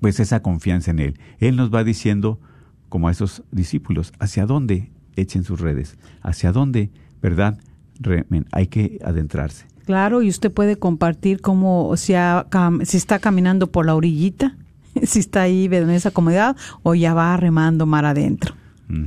[0.00, 1.20] pues esa confianza en Él.
[1.38, 2.40] Él nos va diciendo,
[2.88, 6.90] como a esos discípulos, hacia dónde echen sus redes, hacia dónde,
[7.20, 7.58] ¿verdad?
[8.00, 8.46] Remen.
[8.52, 9.66] Hay que adentrarse.
[9.84, 12.46] Claro, y usted puede compartir cómo si, ha
[12.80, 14.56] está caminando por la orillita,
[15.02, 18.54] si está ahí en esa comodidad o ya va remando mar adentro.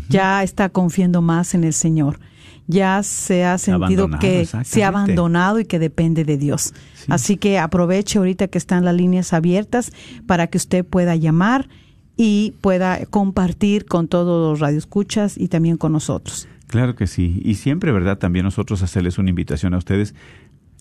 [0.10, 2.20] Ya está confiando más en el Señor.
[2.66, 6.74] Ya se ha sentido abandonado, que se ha abandonado y que depende de Dios.
[6.96, 7.06] Sí.
[7.10, 9.92] Así que aproveche ahorita que están las líneas abiertas
[10.26, 11.70] para que usted pueda llamar
[12.18, 16.48] y pueda compartir con todos los radioescuchas y también con nosotros.
[16.68, 17.42] Claro que sí.
[17.44, 18.18] Y siempre, ¿verdad?
[18.18, 20.16] También nosotros hacerles una invitación a ustedes.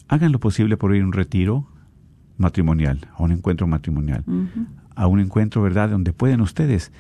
[0.09, 1.68] Hagan lo posible por ir a un retiro
[2.37, 4.24] matrimonial, a un encuentro matrimonial,
[4.95, 5.91] a un encuentro, ¿verdad?
[5.91, 6.93] Donde pueden ustedes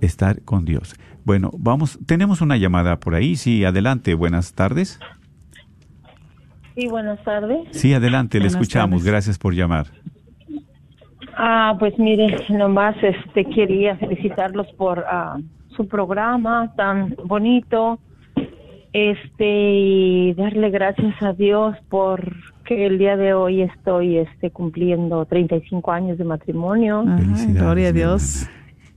[0.00, 0.94] estar con Dios.
[1.24, 3.36] Bueno, vamos, tenemos una llamada por ahí.
[3.36, 4.14] Sí, adelante.
[4.14, 4.98] Buenas tardes.
[6.74, 7.68] Sí, buenas tardes.
[7.72, 9.00] Sí, adelante, le escuchamos.
[9.00, 9.04] tardes.
[9.04, 9.88] Gracias por llamar.
[11.40, 15.38] Ah, pues mire, nomás este quería felicitarlos por ah,
[15.76, 18.00] su programa tan bonito.
[18.92, 22.34] Este y darle gracias a Dios por
[22.64, 27.04] que el día de hoy estoy este cumpliendo 35 años de matrimonio.
[27.06, 28.50] Ajá, gloria a Dios.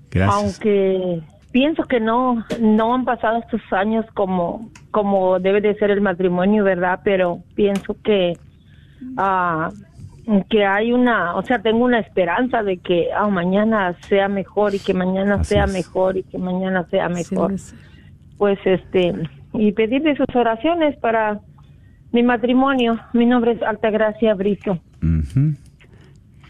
[0.10, 0.36] Gracias.
[0.36, 1.22] Aunque
[1.52, 6.64] pienso que no no han pasado estos años como como debe de ser el matrimonio,
[6.64, 7.02] ¿verdad?
[7.04, 8.34] Pero pienso que
[9.18, 9.70] ah,
[10.50, 14.80] que hay una, o sea, tengo una esperanza de que ah, mañana sea mejor y
[14.80, 15.74] que mañana Así sea es.
[15.74, 17.54] mejor y que mañana sea mejor.
[17.54, 17.76] es-
[18.38, 19.14] Pues este
[19.54, 21.42] y pedirle sus oraciones para
[22.12, 23.00] mi matrimonio.
[23.14, 24.80] Mi nombre es Altagracia Brito.
[25.04, 25.56] Ujú.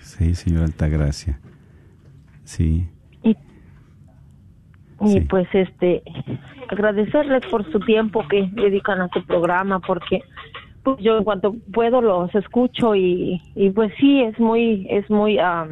[0.02, 1.40] Sí, señor Altagracia.
[2.44, 2.88] Sí.
[3.24, 3.30] Y,
[5.02, 5.20] y Sí.
[5.22, 6.04] pues este
[6.70, 10.22] agradecerles por su tiempo que dedican a su programa porque
[10.84, 15.38] pues yo en cuanto puedo los escucho y, y pues sí es muy es muy
[15.40, 15.68] ah,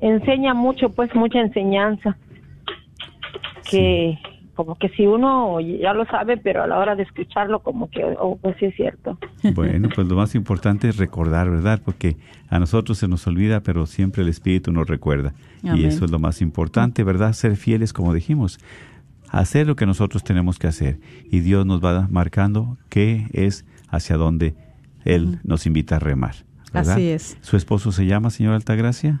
[0.00, 2.16] enseña mucho pues mucha enseñanza
[3.70, 4.18] que
[4.54, 8.04] como que si uno ya lo sabe pero a la hora de escucharlo como que
[8.18, 9.18] oh, pues sí es cierto
[9.54, 11.80] Bueno, pues lo más importante es recordar, ¿verdad?
[11.84, 12.16] Porque
[12.48, 15.32] a nosotros se nos olvida, pero siempre el Espíritu nos recuerda.
[15.62, 17.32] Y eso es lo más importante, ¿verdad?
[17.32, 18.58] Ser fieles, como dijimos.
[19.30, 21.00] Hacer lo que nosotros tenemos que hacer.
[21.24, 24.54] Y Dios nos va marcando qué es hacia dónde
[25.04, 26.34] Él nos invita a remar.
[26.72, 26.94] ¿verdad?
[26.94, 27.38] Así es.
[27.40, 29.20] ¿Su esposo se llama, señora Altagracia?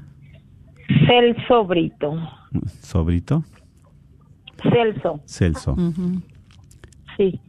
[1.06, 2.12] Celso Brito.
[2.80, 3.44] ¿Sobrito?
[4.62, 5.76] Celso, Celso.
[7.16, 7.40] Sí.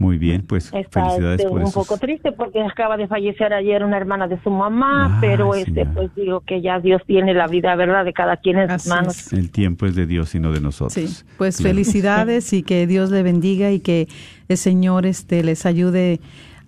[0.00, 1.78] Muy bien, pues Está felicidades este, por un eso.
[1.80, 5.84] poco triste porque acaba de fallecer ayer una hermana de su mamá, Ah, pero este
[5.84, 8.06] pues digo que ya Dios tiene la vida, ¿verdad?
[8.06, 9.18] De cada quien en sus manos.
[9.26, 9.32] es.
[9.34, 10.94] El tiempo es de Dios y no de nosotros.
[10.94, 11.68] Sí, pues Claro.
[11.74, 14.08] felicidades y que Dios le bendiga y que
[14.48, 16.18] el Señor este les ayude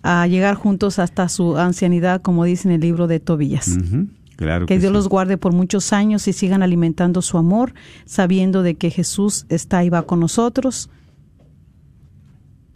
[0.03, 3.67] a llegar juntos hasta su ancianidad, como dice en el libro de Tobías.
[3.81, 4.93] Ujú, Claro Que que Dios sí.
[4.93, 7.73] los guarde por muchos años y sigan alimentando su amor,
[8.05, 10.91] sabiendo de que Jesús está y va con nosotros.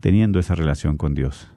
[0.00, 1.50] teniendo esa relación con Dios,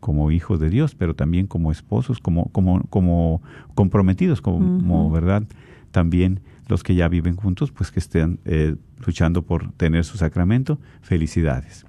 [0.00, 3.42] como hijos de Dios, pero también como esposos, como, como, como
[3.74, 5.44] comprometidos, como, ¿verdad?
[5.90, 10.78] También los que ya viven juntos, pues que estén eh, luchando por tener su sacramento,
[11.02, 11.84] felicidades.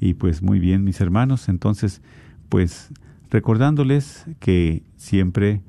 [0.00, 2.02] Y pues muy bien, mis hermanos, entonces,
[2.48, 2.90] pues
[3.30, 5.62] recordándoles que siempre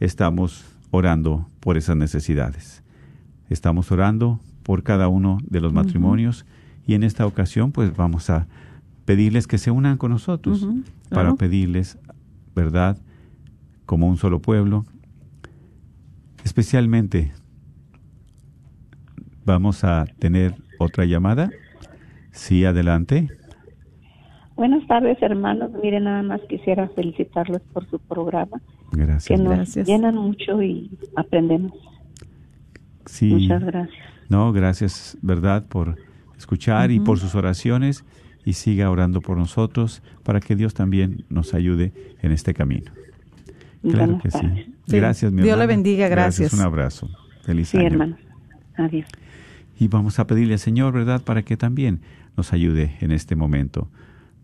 [0.00, 2.82] estamos orando por esas necesidades.
[3.48, 6.44] Estamos orando por cada uno de los matrimonios
[6.86, 8.46] y en esta ocasión pues vamos a
[9.08, 10.68] pedirles que se unan con nosotros
[11.08, 11.36] para claro.
[11.36, 11.98] pedirles,
[12.54, 12.98] ¿verdad?
[13.86, 14.84] Como un solo pueblo.
[16.44, 17.32] Especialmente
[19.46, 21.48] vamos a tener otra llamada.
[22.32, 23.30] Sí, adelante.
[24.56, 25.70] Buenas tardes, hermanos.
[25.82, 28.60] Miren, nada más quisiera felicitarlos por su programa,
[28.92, 29.40] que Gracias.
[29.40, 29.88] nos Gracias.
[29.88, 31.72] llenan mucho y aprendemos.
[33.06, 33.32] Sí.
[33.32, 34.04] Muchas gracias.
[34.28, 35.64] No, gracias, ¿verdad?
[35.66, 35.96] Por
[36.36, 38.04] escuchar y por sus oraciones
[38.48, 41.92] y siga orando por nosotros para que Dios también nos ayude
[42.22, 42.90] en este camino.
[43.82, 44.74] Claro que sí.
[44.86, 46.54] Gracias, mi Dios le bendiga, gracias.
[46.54, 47.10] Un abrazo.
[47.42, 47.88] Feliz Sí, año.
[47.88, 48.16] hermano.
[48.78, 49.06] Adiós.
[49.78, 52.00] Y vamos a pedirle al Señor, ¿verdad?, para que también
[52.38, 53.90] nos ayude en este momento,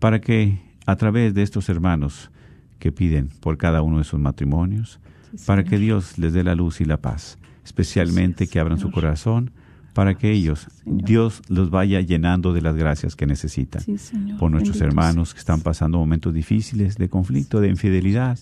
[0.01, 2.31] para que a través de estos hermanos
[2.79, 5.01] que piden por cada uno de sus matrimonios,
[5.47, 9.53] para que Dios les dé la luz y la paz, especialmente que abran su corazón,
[9.95, 13.81] para que ellos, Dios los vaya llenando de las gracias que necesitan.
[13.81, 14.39] Sí, Señor.
[14.39, 18.39] por nuestros Bendito hermanos que están pasando momentos difíciles de conflicto, de infidelidad,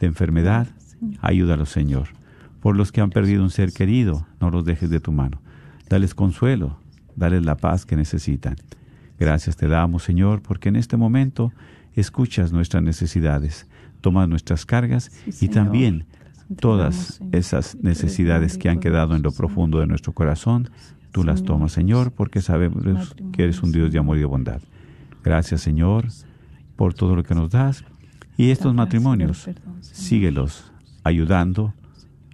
[0.00, 0.66] de enfermedad.
[1.20, 2.08] Ayúdalos, Señor.
[2.60, 5.40] Por los que han perdido un ser querido, no los dejes de tu mano.
[5.88, 6.76] Dales consuelo,
[7.16, 8.56] dales la paz que necesitan.
[9.18, 11.52] Gracias te damos, Señor, porque en este momento
[11.94, 13.66] escuchas nuestras necesidades,
[14.00, 15.54] tomas nuestras cargas y Señor.
[15.54, 16.04] también
[16.58, 20.70] todas esas necesidades que han quedado en lo profundo de nuestro corazón,
[21.12, 24.60] tú las tomas, Señor, porque sabemos que eres un Dios de amor y de bondad.
[25.22, 26.08] Gracias, Señor,
[26.76, 27.84] por todo lo que nos das.
[28.36, 29.48] Y estos matrimonios,
[29.80, 30.72] síguelos
[31.04, 31.74] ayudando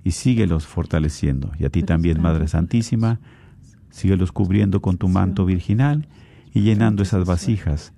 [0.04, 1.50] y síguelos fortaleciendo.
[1.58, 3.18] Y a ti también, Madre Santísima,
[3.90, 6.06] síguelos cubriendo con tu manto virginal
[6.54, 7.92] y llenando esas vasijas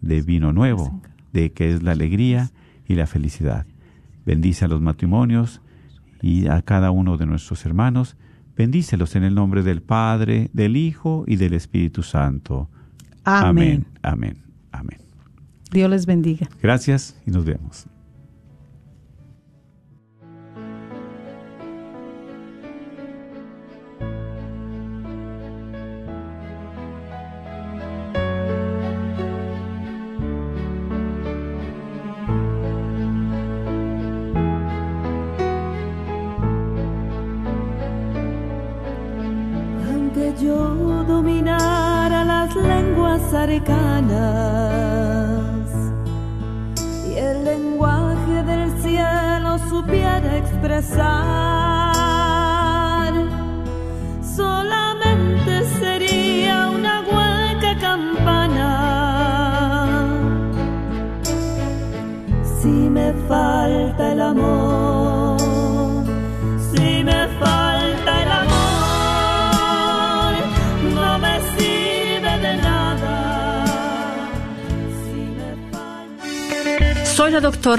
[0.00, 1.00] de vino nuevo,
[1.32, 2.50] de que es la alegría
[2.88, 3.66] y la felicidad.
[4.24, 5.60] Bendice a los matrimonios
[6.20, 8.16] y a cada uno de nuestros hermanos.
[8.56, 12.68] Bendícelos en el nombre del Padre, del Hijo y del Espíritu Santo.
[13.24, 13.86] Amén.
[14.02, 14.38] Amén.
[14.70, 14.98] Amén.
[15.70, 16.48] Dios les bendiga.
[16.60, 17.86] Gracias y nos vemos.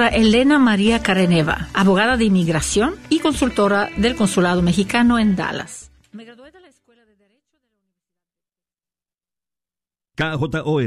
[0.02, 5.92] Elena María Careneva, abogada de inmigración y consultora del Consulado Mexicano en Dallas.
[6.12, 7.78] Me gradué de la Escuela de Derecho de la
[10.32, 10.64] Universidad.
[10.64, 10.82] KJOR